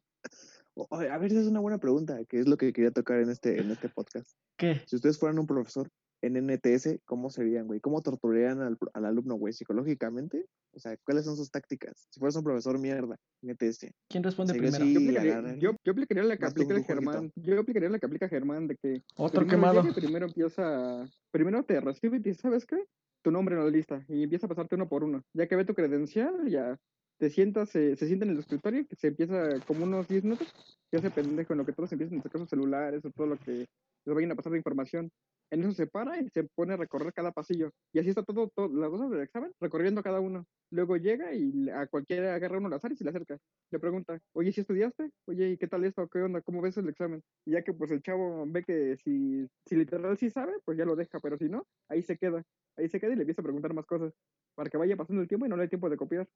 [0.89, 3.59] A ver, esa es una buena pregunta, que es lo que quería tocar en este,
[3.59, 4.32] en este podcast.
[4.57, 4.82] ¿Qué?
[4.86, 5.89] Si ustedes fueran un profesor
[6.22, 7.80] en NTS, ¿cómo serían, güey?
[7.80, 9.53] ¿Cómo torturarían al, al alumno, güey?
[9.53, 10.45] ¿Psicológicamente?
[10.74, 12.07] O sea, ¿cuáles son sus tácticas?
[12.09, 13.88] Si fueras un profesor mierda NTS.
[14.07, 14.86] ¿Quién responde primero?
[14.86, 14.93] sí.
[14.93, 16.84] Yo aplicaría, yo, yo aplicaría la que aplica el.
[16.84, 17.32] Germán.
[17.36, 19.93] Yo aplicaría la que aplica Germán de que Otro primero quemado.
[19.93, 22.78] primero empieza, primero te recibe y te dice, ¿sabes qué?
[23.24, 25.24] Tu nombre en la lista y empieza a pasarte uno por uno.
[25.34, 26.80] Ya que ve tu credencial, ya
[27.22, 30.47] te sientas, se, se sienta en el escritorio, que se empieza como unos 10 minutos,
[30.91, 33.38] y hace pendejo en lo que todos empiezan a sacar sus celulares o todo lo
[33.38, 33.67] que
[34.06, 35.12] les vayan a pasar de información.
[35.52, 37.72] En eso se para y se pone a recorrer cada pasillo.
[37.93, 40.45] Y así está todo, todo las cosas del examen, recorriendo cada uno.
[40.72, 43.38] Luego llega y a cualquiera agarra uno al azar y se le acerca.
[43.70, 45.12] Le pregunta, oye, ¿si estudiaste?
[45.28, 46.08] Oye, ¿y qué tal esto?
[46.08, 46.41] ¿Qué onda?
[46.41, 47.22] ¿Cómo ves el examen?
[47.45, 50.86] Y ya que pues el chavo ve que si, si literal sí sabe, pues ya
[50.86, 52.43] lo deja, pero si no, ahí se queda.
[52.78, 54.14] Ahí se queda y le empieza a preguntar más cosas.
[54.56, 56.30] Para que vaya pasando el tiempo y no le dé tiempo de copiar.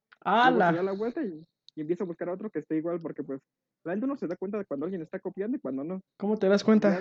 [0.43, 0.83] Luego se da ¡Hala!
[0.83, 1.41] la vuelta y,
[1.75, 3.41] y empieza a buscar otro que esté igual, porque pues
[3.83, 6.01] la gente no se da cuenta de cuando alguien está copiando y cuando no.
[6.17, 6.97] ¿Cómo te das cuenta?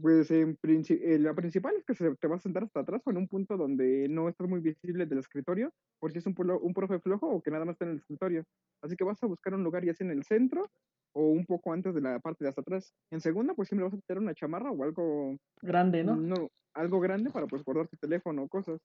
[0.00, 3.02] Pues en princi- eh, la principal es que se, te vas a sentar hasta atrás
[3.04, 6.34] o en un punto donde no estás muy visible del escritorio, por si es un,
[6.62, 8.44] un profe flojo o que nada más está en el escritorio.
[8.82, 10.66] Así que vas a buscar un lugar ya sea en el centro
[11.12, 12.92] o un poco antes de la parte de hasta atrás.
[13.10, 16.22] En segunda, pues siempre vas a tener una chamarra o algo Grande, ¿no?
[16.22, 18.80] no, algo grande para pues guardar tu teléfono o cosas.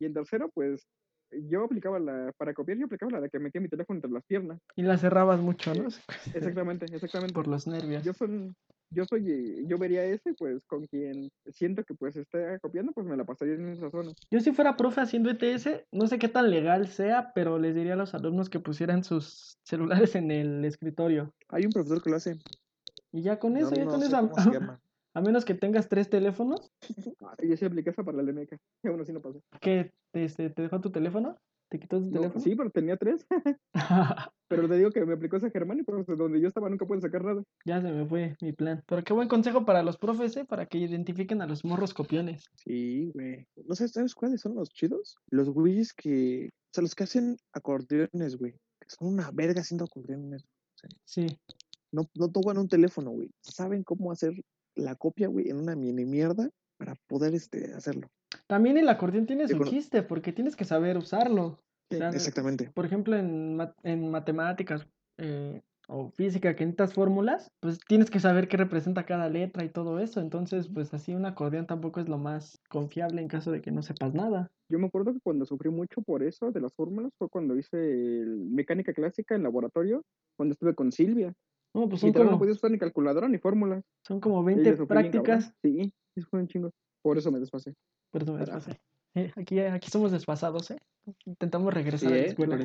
[0.00, 0.86] Y en tercero, pues
[1.30, 4.24] yo aplicaba la, para copiar, yo aplicaba la de que metía mi teléfono entre las
[4.24, 4.60] piernas.
[4.76, 5.88] Y la cerrabas mucho, ¿no?
[6.34, 7.34] Exactamente, exactamente.
[7.34, 8.04] Por los nervios.
[8.04, 8.54] Yo son,
[8.90, 13.06] yo soy, eh, yo vería ese, pues con quien siento que pues esté copiando, pues
[13.06, 14.12] me la pasaría en esa zona.
[14.30, 17.94] Yo si fuera profe haciendo ETS, no sé qué tan legal sea, pero les diría
[17.94, 21.34] a los alumnos que pusieran sus celulares en el escritorio.
[21.48, 22.38] Hay un profesor que lo hace.
[23.12, 24.30] Y ya con No, eso, ya no con eso.
[25.14, 26.70] a menos que tengas tres teléfonos,
[27.42, 28.56] yo sí apliqué esa para la LMK.
[28.84, 29.40] Aún así no pasó.
[29.60, 29.92] ¿qué?
[30.12, 31.36] ¿Te, este, te dejó tu teléfono?
[31.70, 32.40] ¿Te quitó tu No, teléfono?
[32.44, 33.26] sí, pero tenía tres.
[34.48, 37.00] pero te digo que me aplicó esa Germán y de donde yo estaba nunca pude
[37.00, 37.42] sacar nada.
[37.64, 38.82] ya se me fue mi plan.
[38.86, 40.44] Pero qué buen consejo para los profes, ¿eh?
[40.44, 42.44] Para que identifiquen a los morros copiones.
[42.56, 43.46] Sí, güey.
[43.66, 45.16] No sé, ¿sabes cuáles son los chidos?
[45.30, 48.52] Los güeyes que, o sea, los que hacen acordeones, güey.
[48.80, 50.44] Que son una verga haciendo acordeones.
[51.04, 51.26] Sí.
[51.92, 53.30] No, no tocan un teléfono, güey.
[53.40, 54.34] Saben cómo hacer
[54.74, 58.08] la copia, güey, en una mini mierda para poder este, hacerlo.
[58.46, 61.60] También el acordeón tiene su chiste, porque tienes que saber usarlo.
[61.90, 62.70] O sea, Exactamente.
[62.74, 64.86] por ejemplo, en, en matemáticas
[65.18, 69.68] eh, o física que necesitas fórmulas, pues tienes que saber qué representa cada letra y
[69.68, 70.20] todo eso.
[70.20, 73.82] Entonces, pues así un acordeón tampoco es lo más confiable en caso de que no
[73.82, 74.50] sepas nada.
[74.68, 77.76] Yo me acuerdo que cuando sufrí mucho por eso de las fórmulas fue cuando hice
[77.76, 80.02] el mecánica clásica en laboratorio,
[80.36, 81.34] cuando estuve con Silvia.
[81.74, 83.82] No, pues son no como, podía usar ni calculadora ni fórmulas.
[84.06, 85.24] son como Y 20 le sufrí bien cabrón.
[85.24, 85.54] prácticas.
[85.62, 85.92] Sí,
[86.30, 86.70] fue un chingo.
[87.02, 87.74] Por eso me desfasé.
[88.10, 88.78] Por eso me desfasé.
[89.16, 90.78] Eh, aquí, aquí somos desfasados, ¿eh?
[91.26, 92.26] Intentamos Sí, regresar a la ¿eh?
[92.26, 92.58] escuela.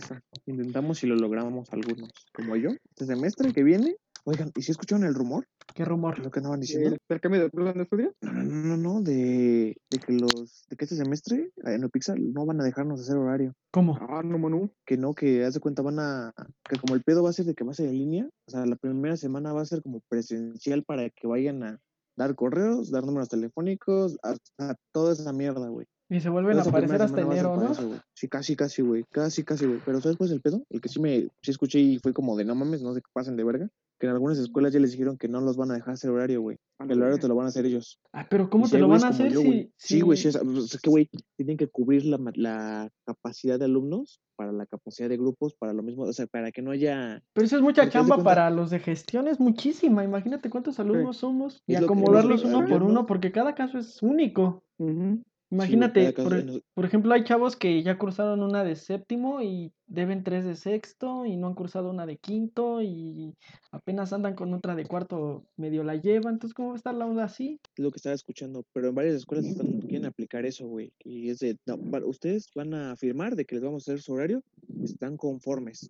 [0.45, 2.10] Intentamos y lo logramos algunos.
[2.34, 3.95] Como yo, este semestre que viene.
[4.30, 5.47] Oigan, ¿y si escucharon el rumor?
[5.73, 6.19] ¿Qué rumor?
[6.19, 6.89] Lo que andaban diciendo.
[6.89, 8.13] ¿El, el cambio de plan de estudio?
[8.21, 12.19] No, no, no, no, de, de que los, de que este semestre en el Pixar
[12.19, 13.55] no van a dejarnos hacer horario.
[13.71, 13.97] ¿Cómo?
[13.99, 14.71] Ah, no, Manu.
[14.86, 16.32] Que no, que haz de cuenta van a,
[16.63, 18.51] que como el pedo va a ser de que va a ser en línea, o
[18.51, 21.80] sea, la primera semana va a ser como presencial para que vayan a
[22.15, 25.88] dar correos, dar números telefónicos, hasta toda esa mierda, güey.
[26.07, 27.71] Y se vuelven a aparecer hasta enero, ¿no?
[27.71, 29.05] eso, sí, casi, casi, güey.
[29.11, 29.80] Casi, casi, güey.
[29.86, 30.63] Pero ¿sabes cuál es el pedo?
[30.69, 33.09] El que sí me sí escuché y fue como de no mames, no sé qué
[33.13, 33.69] pasen de verga.
[34.00, 36.41] Que en algunas escuelas ya les dijeron que no los van a dejar hacer horario,
[36.41, 36.58] güey.
[36.80, 38.00] El horario te lo van a hacer ellos.
[38.14, 39.74] Ah, pero ¿cómo si te lo van a hacer yo, si.
[39.76, 43.66] Sí, güey, sí, o sea, pues, es que, güey, tienen que cubrir la, capacidad de
[43.66, 47.22] alumnos para la capacidad de grupos, para lo mismo, o sea, para que no haya...
[47.34, 50.06] Pero eso es mucha chamba para los de gestión, es muchísima.
[50.06, 54.64] Imagínate cuántos alumnos somos y acomodarlos uno por uno, porque cada caso es único.
[54.78, 55.22] Ujú.
[55.52, 59.41] Imagínate, caso por, de nos- por ejemplo, hay chavos que ya cursaron una de séptimo
[59.41, 63.34] y deben tres de sexto y no han cursado una de quinto y
[63.72, 66.36] apenas andan con otra de cuarto, medio la llevan.
[66.36, 67.60] Entonces, ¿cómo va a estar la onda así?
[67.78, 70.93] lo que estaba escuchando, pero en varias escuelas están, quieren aplicar eso, güey.
[71.04, 74.14] Y es de, no, ustedes van a afirmar de que les vamos a hacer su
[74.14, 74.43] horario,
[74.84, 75.89] están conformes.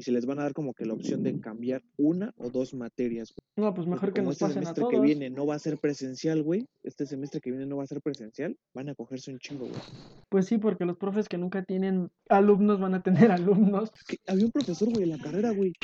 [0.00, 2.72] Y se les van a dar como que la opción de cambiar una o dos
[2.72, 3.34] materias.
[3.34, 3.66] güey.
[3.66, 4.94] No, pues mejor Porque que nos este pasen a semestre todos.
[4.94, 6.64] que viene no va a ser presencial, güey.
[6.82, 9.78] Este semestre que viene no va a ser presencial, van a cogerse un chingo, güey.
[10.30, 13.90] Pues sí, porque los profes que nunca tienen alumnos van a tener alumnos.
[14.08, 15.74] que había un profesor, güey, en la carrera, güey.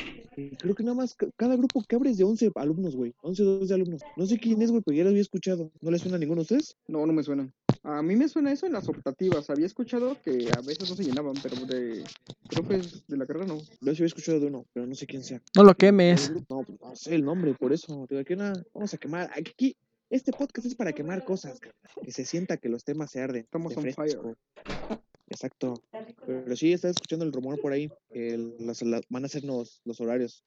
[0.58, 3.12] Creo que nada más ca- cada grupo que abres de 11 alumnos, güey.
[3.20, 4.00] 11 o 12 alumnos.
[4.16, 5.70] No sé quién es, güey, pero ya lo había escuchado.
[5.82, 6.78] ¿No le suena a ninguno de ustedes?
[6.88, 7.52] No, no me suena.
[7.88, 9.48] A mí me suena eso en las optativas.
[9.48, 12.02] Había escuchado que a veces no se llenaban, pero de
[12.50, 13.58] profes de la carrera no.
[13.58, 13.64] Yo
[13.94, 15.40] sí había escuchado de uno, pero no sé quién sea.
[15.54, 16.32] No lo ¿Cada quemes.
[16.50, 18.04] No, pues no sé el nombre, por eso.
[18.10, 19.30] Digo, aquí nada, vamos a quemar.
[19.36, 19.76] Aquí,
[20.10, 21.60] este podcast es para quemar cosas.
[22.02, 23.44] Que se sienta que los temas se arden.
[23.44, 24.18] Estamos on fire.
[25.28, 25.74] Exacto.
[26.26, 27.88] Pero sí, estaba escuchando el rumor por ahí.
[28.10, 30.42] Que el- las- la- van a hacernos los horarios.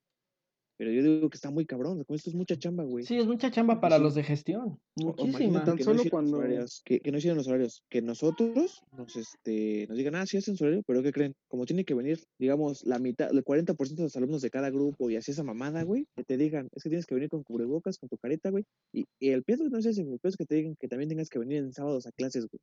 [0.80, 2.01] Pero yo digo que está muy cabrón.
[2.05, 3.03] Como esto es mucha chamba, güey.
[3.03, 4.01] Sí, es mucha chamba para Sí.
[4.03, 4.61] los de gestión.
[4.61, 5.27] O- o Muchísima.
[5.30, 7.84] imagínate Tan que solo no hicieron los cuando- horarios, que, que no hicieron los horarios,
[7.89, 11.34] que nosotros nos, este, nos digan, ah, sí hacen su horario, pero ¿qué creen?
[11.49, 15.09] Como tiene que venir, digamos, la mitad, el 40% de los alumnos de cada grupo
[15.09, 17.97] y así esa mamada, güey, que te digan, es que tienes que venir con cubrebocas,
[17.97, 18.63] con tu careta, güey,
[18.93, 21.09] y, y el pedo no es ese, el pedo es que te digan que también
[21.09, 22.61] tengas que venir en sábados a clases, güey.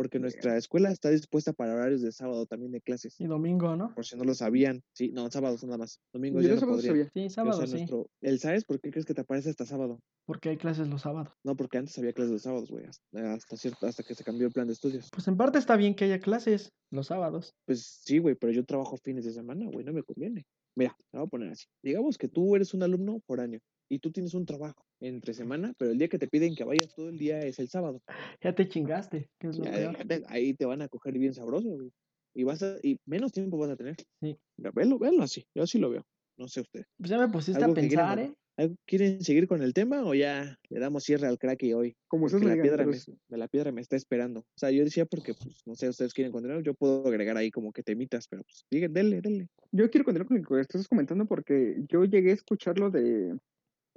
[0.00, 3.20] Porque nuestra escuela está dispuesta para horarios de sábado también de clases.
[3.20, 3.94] Y domingo, ¿no?
[3.94, 4.82] Por si no lo sabían.
[4.94, 6.00] Sí, no, sábados nada más.
[6.10, 6.94] Domingos Yo ya no sábado podrían.
[6.94, 7.10] sabía.
[7.12, 7.72] Sí, o sábado sea, sí.
[7.74, 10.00] nuestro, el sabes por qué crees que te aparece hasta sábado.
[10.24, 11.34] Porque hay clases los sábados.
[11.44, 14.46] No, porque antes había clases los sábados, güey, hasta, hasta cierto, hasta que se cambió
[14.46, 15.10] el plan de estudios.
[15.12, 17.52] Pues en parte está bien que haya clases los sábados.
[17.66, 20.46] Pues sí, güey, pero yo trabajo fines de semana, güey, no me conviene.
[20.80, 21.66] Mira, te voy a poner así.
[21.82, 23.58] Digamos que tú eres un alumno por año
[23.90, 26.94] y tú tienes un trabajo entre semana, pero el día que te piden que vayas
[26.94, 28.00] todo el día es el sábado.
[28.42, 29.96] Ya te chingaste, que es lo Ya, peor.
[30.28, 31.90] ahí te van a coger bien sabroso, güey.
[32.34, 33.96] Y vas a, y menos tiempo vas a tener.
[34.22, 34.38] Sí.
[34.56, 36.02] Ya, Velo, velo así, yo así lo veo.
[36.38, 36.84] No sé usted.
[36.96, 38.18] Pues ya me pusiste a Algo pensar.
[38.20, 38.34] ¿eh?
[38.56, 41.96] ¿Algo- ¿Quieren seguir con el tema o ya le damos cierre al crack y hoy?
[42.08, 44.40] Como ustedes la piedra me, la piedra me está esperando.
[44.40, 47.50] O sea, yo decía porque, pues, no sé, ustedes quieren continuar, yo puedo agregar ahí
[47.50, 49.48] como que temitas, pero pues, digan, denle, denle.
[49.72, 53.38] Yo quiero continuar con lo que estás comentando porque yo llegué a escuchar lo de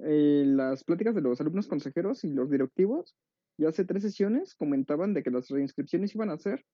[0.00, 3.14] eh, las pláticas de los alumnos consejeros y los directivos.
[3.56, 6.64] Y hace tres sesiones comentaban de que las reinscripciones iban a ser,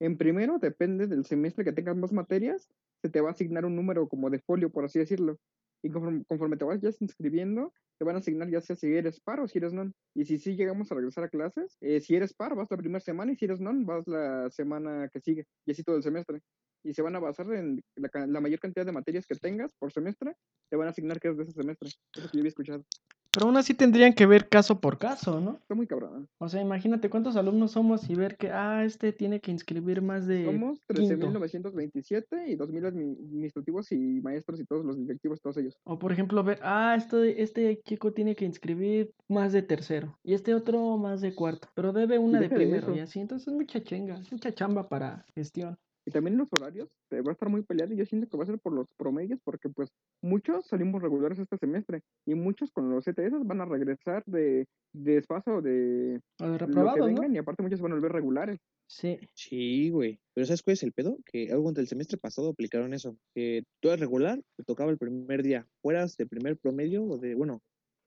[0.00, 2.68] en primero, depende del semestre que tengas más materias,
[3.02, 5.38] se te va a asignar un número como de folio, por así decirlo.
[5.82, 9.40] Y conforme, conforme te vayas inscribiendo, te van a asignar ya sea si eres par
[9.40, 9.94] o si eres non.
[10.14, 13.00] Y si sí llegamos a regresar a clases, eh, si eres par vas la primera
[13.00, 15.46] semana y si eres non vas la semana que sigue.
[15.66, 16.40] Y así todo el semestre
[16.84, 19.92] y se van a basar en la, la mayor cantidad de materias que tengas por
[19.92, 20.34] semestre,
[20.70, 21.88] te van a asignar que es de ese semestre.
[21.88, 22.84] Es lo que yo había escuchado.
[23.32, 25.58] Pero aún así tendrían que ver caso por caso, ¿no?
[25.60, 26.28] Está muy cabrón.
[26.38, 30.26] O sea, imagínate cuántos alumnos somos y ver que, ah, este tiene que inscribir más
[30.26, 30.46] de...
[30.46, 31.28] Somos quinto.
[31.28, 35.78] 13.927 y 2.000 administrativos y maestros y todos los directivos, todos ellos.
[35.84, 40.34] O por ejemplo, ver, ah, este, este chico tiene que inscribir más de tercero y
[40.34, 43.20] este otro más de cuarto, pero debe una de primero y así.
[43.20, 45.76] Entonces es mucha chenga, es mucha chamba para gestión.
[46.08, 48.44] Y también los horarios eh, va a estar muy peleado y yo siento que va
[48.44, 49.90] a ser por los promedios porque pues
[50.22, 55.14] muchos salimos regulares este semestre y muchos con los ETS van a regresar de, de
[55.16, 57.04] desfase o de O de lo que reprobados, ¿no?
[57.04, 58.58] vengan y aparte muchos van a volver regulares.
[58.86, 59.18] Sí.
[59.34, 60.18] Sí, güey.
[60.32, 61.18] Pero ¿sabes cuál es el pedo?
[61.26, 63.18] Que algo del semestre pasado aplicaron eso.
[63.34, 65.66] Que tú eras regular, te tocaba el primer día.
[65.82, 67.60] Fueras de primer promedio o de, bueno,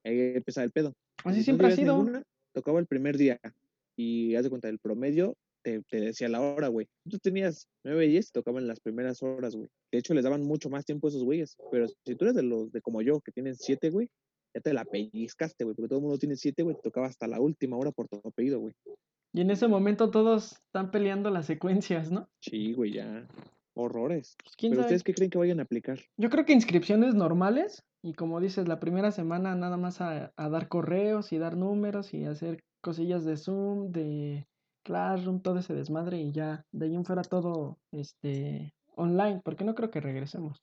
[0.04, 0.92] ahí empezaba el pedo.
[1.22, 1.98] Así Si siempre ha sido.
[1.98, 3.38] ninguna, tocaba el primer día.
[3.96, 6.86] Y haz de cuenta, el promedio te, te decía la hora, güey.
[7.08, 9.68] Tú tenías 9 y 10, tocaban las primeras horas, güey.
[9.92, 11.56] De hecho, les daban mucho más tiempo a esos güeyes.
[11.70, 14.08] Pero si tú eres de los de como yo, que tienen 7, güey,
[14.54, 15.74] ya te la pellizcaste, güey.
[15.74, 16.76] Porque todo el mundo tiene 7, güey.
[16.76, 18.74] Te tocaba hasta la última hora por tu apellido, güey.
[19.34, 22.28] Y en ese momento todos están peleando las secuencias, ¿no?
[22.40, 23.26] Sí, güey, ya.
[23.74, 24.36] Horrores.
[24.42, 24.88] Pues, ¿Quién Pero sabe?
[24.88, 25.98] ustedes qué creen que vayan a aplicar?
[26.18, 30.48] Yo creo que inscripciones normales y como dices, la primera semana nada más a, a
[30.50, 34.46] dar correos y dar números y hacer cosillas de Zoom, de
[34.82, 39.74] Classroom, todo ese desmadre y ya de ahí en fuera todo este online, porque no
[39.74, 40.62] creo que regresemos.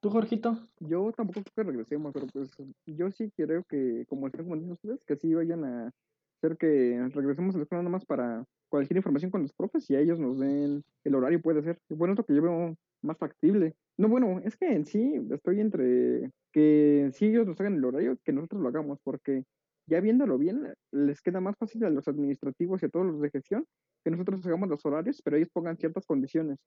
[0.00, 0.68] ¿Tú, Jorgito?
[0.80, 2.50] Yo tampoco creo que regresemos, pero pues
[2.86, 5.90] yo sí creo que, como están comentando ustedes, que sí vayan a
[6.38, 9.94] hacer que regresemos a la escuela nada más para cualquier información con los profes y
[9.94, 11.78] a ellos nos den el horario, puede ser.
[11.88, 13.74] Bueno, es lo que yo veo más factible.
[13.96, 18.18] No, bueno, es que en sí estoy entre que si ellos nos hagan el horario,
[18.24, 19.44] que nosotros lo hagamos, porque
[19.86, 23.30] ya viéndolo bien, les queda más fácil a los administrativos y a todos los de
[23.30, 23.66] gestión
[24.04, 26.58] que nosotros hagamos los horarios, pero ellos pongan ciertas condiciones.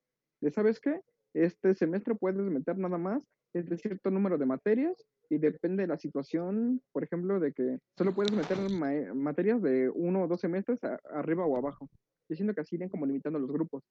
[0.42, 1.02] De, ¿sabes qué?
[1.34, 3.22] Este semestre puedes meter nada más
[3.54, 4.96] es de cierto número de materias
[5.30, 9.90] y depende de la situación, por ejemplo, de que solo puedes meter ma- materias de
[9.90, 11.90] uno o dos semestres arriba o abajo.
[12.30, 13.84] Yo siento que así irían como limitando los grupos.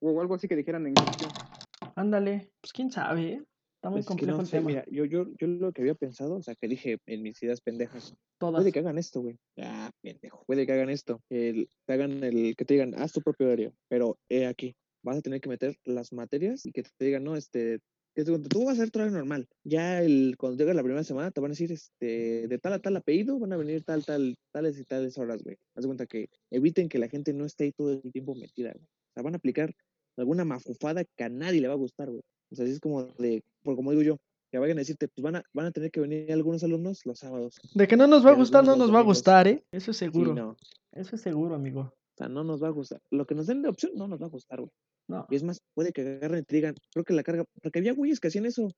[0.00, 1.30] O algo así que dijeran en gestión.
[1.94, 3.44] Ándale, pues quién sabe, ¿eh?
[3.82, 4.68] Está muy complejo no el sé, tema.
[4.68, 7.60] mira, yo, yo, yo lo que había pensado, o sea, que dije en mis ideas
[7.60, 8.60] pendejas, Todas.
[8.60, 9.40] puede que hagan esto, güey.
[9.58, 11.20] Ah, pendejo, puede que hagan esto.
[11.28, 15.16] El, que hagan el, que te digan, haz tu propio horario, pero he aquí, vas
[15.16, 17.80] a tener que meter las materias y que te digan, no, este,
[18.14, 19.48] tú vas a hacer tu horario normal.
[19.64, 22.78] Ya el, cuando llegue la primera semana te van a decir, este, de tal a
[22.78, 25.56] tal apellido van a venir tal, tal, tales y tales horas, güey.
[25.74, 28.70] Haz de cuenta que eviten que la gente no esté ahí todo el tiempo metida,
[28.74, 28.84] güey.
[28.84, 29.74] O sea, van a aplicar
[30.16, 32.22] alguna mafufada que a nadie le va a gustar, güey.
[32.52, 34.16] O sea, así es como de, por como digo yo,
[34.50, 37.18] que vayan a decirte, pues van a, van a tener que venir algunos alumnos los
[37.18, 37.58] sábados.
[37.74, 39.64] De que no nos va a gustar, no nos va a gustar, ¿eh?
[39.72, 40.34] Eso es Sí, seguro.
[40.34, 40.56] no.
[40.92, 41.80] Eso es seguro, amigo.
[41.80, 43.00] O sea, no nos va a gustar.
[43.10, 44.70] Lo que nos den de opción no nos va a gustar, güey.
[45.08, 45.26] No.
[45.30, 47.94] Y es más, puede que agarren y te digan, creo que la carga, porque había
[47.94, 48.70] güeyes que hacían eso,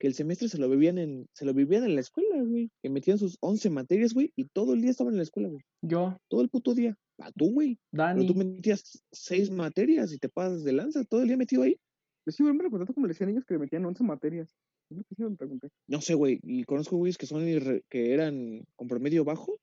[0.00, 2.70] que el semestre se lo vivían en, se lo vivían en la escuela, güey.
[2.82, 5.62] Que metían sus 11 materias, güey, y todo el día estaban en la escuela, güey.
[5.82, 6.96] Yo, Todo el puto día.
[7.18, 7.78] A tú, güey.
[7.92, 8.26] Pero Dani.
[8.26, 11.76] tú metías seis materias y te pasas de lanza todo el día metido ahí.
[12.26, 14.48] Yo sí me pregunté como le decían ellos que metían 11 materias.
[14.90, 15.68] Es lo que me pregunté.
[15.88, 16.40] No sé, güey.
[16.42, 19.58] Y conozco güeyes que son irre- que eran con promedio bajo,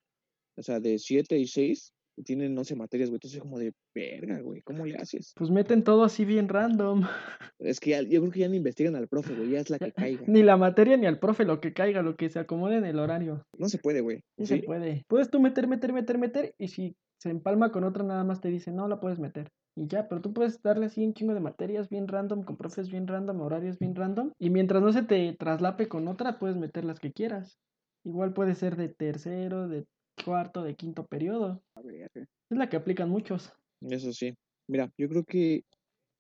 [0.58, 3.16] o sea, de 7 y 6, y tienen 11 materias, güey.
[3.18, 4.62] Entonces, como de verga, güey.
[4.64, 5.32] ¿Cómo le haces?
[5.36, 7.02] Pues meten todo así bien random.
[7.60, 9.52] Es que ya- yo creo que ya no investigan al profe, güey.
[9.52, 10.24] Ya es la que caiga.
[10.28, 13.00] Ni la materia ni al profe, lo que caiga, lo que se acomode en el
[13.00, 13.44] horario.
[13.58, 14.22] No se puede, güey.
[14.40, 14.46] ¿Sí?
[14.46, 15.04] se puede.
[15.08, 18.50] Puedes tú meter, meter, meter, meter, y si se empalma con otra, nada más te
[18.50, 19.48] dice, no la puedes meter.
[19.76, 22.90] Y ya, pero tú puedes darle así un chingo de materias bien random, con profes
[22.90, 24.32] bien random, horarios bien random.
[24.38, 27.58] Y mientras no se te traslape con otra, puedes meter las que quieras.
[28.04, 29.86] Igual puede ser de tercero, de
[30.26, 31.64] cuarto, de quinto periodo.
[31.86, 33.54] Es la que aplican muchos.
[33.82, 34.36] Eso sí.
[34.68, 35.64] Mira, yo creo que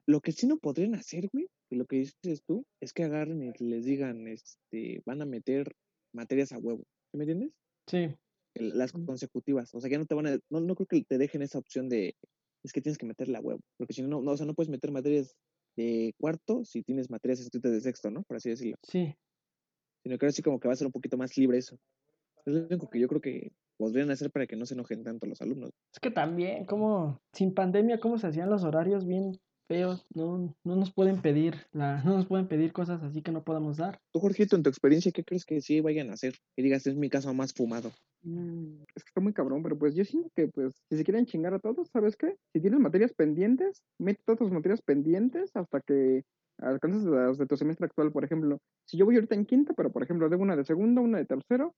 [0.08, 3.42] lo que sí no podrían hacer, güey, y lo que dices tú, es que agarren
[3.44, 5.74] y les digan, este, van a meter
[6.14, 6.84] materias a huevo.
[7.12, 7.52] ¿Sí ¿Me entiendes?
[7.88, 8.16] Sí.
[8.56, 9.74] Las consecutivas.
[9.74, 11.88] O sea, ya no te van a, no, no creo que te dejen esa opción
[11.88, 12.16] de,
[12.64, 13.62] es que tienes que meterla a huevo.
[13.78, 15.36] Porque si no, no, o sea, no puedes meter materias
[15.76, 18.24] de cuarto si tienes materias escritas de sexto, ¿no?
[18.24, 18.76] Por así decirlo.
[18.84, 19.16] Sí.
[20.04, 21.78] Sino que ahora sí como que va a ser un poquito más libre eso.
[22.46, 25.28] Es lo único que yo creo que podrían hacer para que no se enojen tanto
[25.28, 25.72] los alumnos.
[25.94, 29.40] Es que también, como sin pandemia, cómo se hacían los horarios bien
[29.72, 30.06] feos.
[30.14, 33.78] No, no nos pueden pedir, la, no nos pueden pedir cosas así que no podamos
[33.78, 34.00] dar.
[34.12, 36.36] Tú, Jorgito, en tu experiencia, ¿qué crees que sí vayan a hacer?
[36.56, 37.92] Que digas, es mi caso más fumado.
[38.24, 41.26] Mm, Es que está muy cabrón, pero pues yo siento que pues si se quieren
[41.26, 42.36] chingar a todos, ¿sabes qué?
[42.54, 46.24] Si tienes materias pendientes, mete todas tus materias pendientes hasta que
[46.60, 48.60] alcances las de tu semestre actual, por ejemplo.
[48.86, 51.26] Si yo voy ahorita en quinta, pero por ejemplo, debo una de segundo, una de
[51.26, 51.74] tercero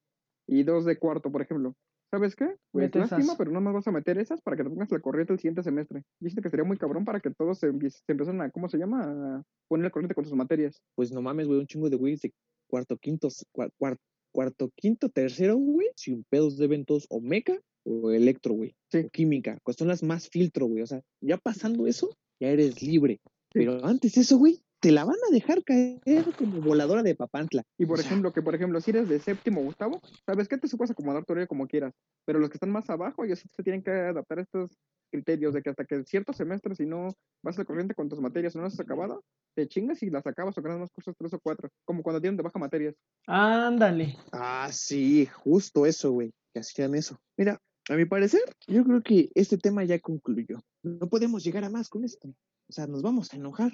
[0.48, 1.74] y dos de cuarto, por ejemplo.
[2.14, 2.46] ¿Sabes qué?
[2.72, 3.38] Pues Mete lástima, esas.
[3.38, 5.64] pero no más vas a meter esas para que te pongas la corriente el siguiente
[5.64, 6.04] semestre.
[6.20, 8.78] Yo siento que sería muy cabrón para que todos se, se empiecen a, ¿cómo se
[8.78, 9.02] llama?
[9.38, 10.80] A poner la corriente con sus materias.
[10.94, 12.32] Pues no mames, güey, un chingo de güeyes de
[12.70, 13.98] cuarto, quinto, cua-
[14.32, 18.76] cuarto, quinto, tercero, güey, sin pedos deben todos o meca o electro, güey.
[18.92, 19.00] Sí.
[19.00, 20.84] O química, pues son las más filtro, güey.
[20.84, 23.22] O sea, ya pasando eso, ya eres libre.
[23.24, 23.30] Sí.
[23.54, 27.64] Pero antes eso, güey, te la van a dejar caer como voladora de papantla.
[27.78, 30.50] Y por O sea, ejemplo, que por ejemplo, si eres de séptimo o octavo, ¿sabes
[30.50, 30.58] qué?
[30.58, 31.94] Te puedes acomodar tu como quieras.
[32.26, 34.78] Pero los que están más abajo, ellos sí se tienen que adaptar a estos
[35.10, 38.56] criterios de que hasta que ciertos semestres, si no vas al corriente con tus materias
[38.56, 39.24] o no las has acabado,
[39.56, 41.70] te chingas y las acabas o ganas más cursos tres o cuatro.
[41.86, 42.94] Como cuando tienen de baja materias.
[43.26, 44.18] Ándale.
[44.34, 47.18] Ah, sí, justo eso, güey, que hacían eso.
[47.38, 47.58] Mira,
[47.90, 50.62] a mi parecer, yo creo que este tema ya concluyó.
[50.84, 52.30] No podemos llegar a más con esto.
[52.70, 53.74] O sea, nos vamos a enojar.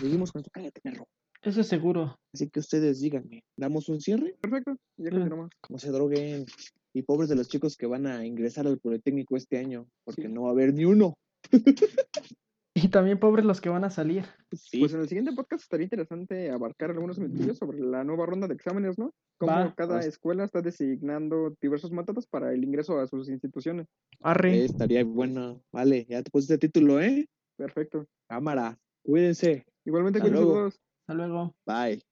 [0.00, 1.06] Seguimos con tu cállate, perro.
[1.42, 2.16] Eso es seguro.
[2.32, 4.36] Así que ustedes díganme, ¿damos un cierre?
[4.40, 5.14] Perfecto, ya Mm.
[5.14, 5.50] continuamos.
[5.68, 6.46] No se droguen.
[6.94, 10.28] Y pobres de los chicos que van a ingresar al Politécnico este año, porque Sí.
[10.28, 11.14] no va a haber ni uno.
[12.76, 14.24] Y también pobres los que van a salir.
[14.52, 18.48] Sí, Pues en el siguiente podcast estaría interesante abarcar algunos minutillos sobre la nueva ronda
[18.48, 19.12] de exámenes, ¿no?
[19.38, 19.74] Cómo Va.
[19.76, 23.86] cada Pues- escuela está designando diversos métodos para el ingreso a sus instituciones.
[24.20, 24.56] Arre.
[24.58, 25.62] eh, estaría bueno.
[25.72, 27.28] Vale, ya te pusiste título, ¿eh?
[27.56, 28.06] Perfecto.
[28.28, 29.64] Cámara, cuídense.
[29.84, 30.60] Igualmente, Hasta cuídense luego.
[30.60, 30.80] todos.
[31.06, 31.54] Hasta luego.
[31.66, 32.02] Bye.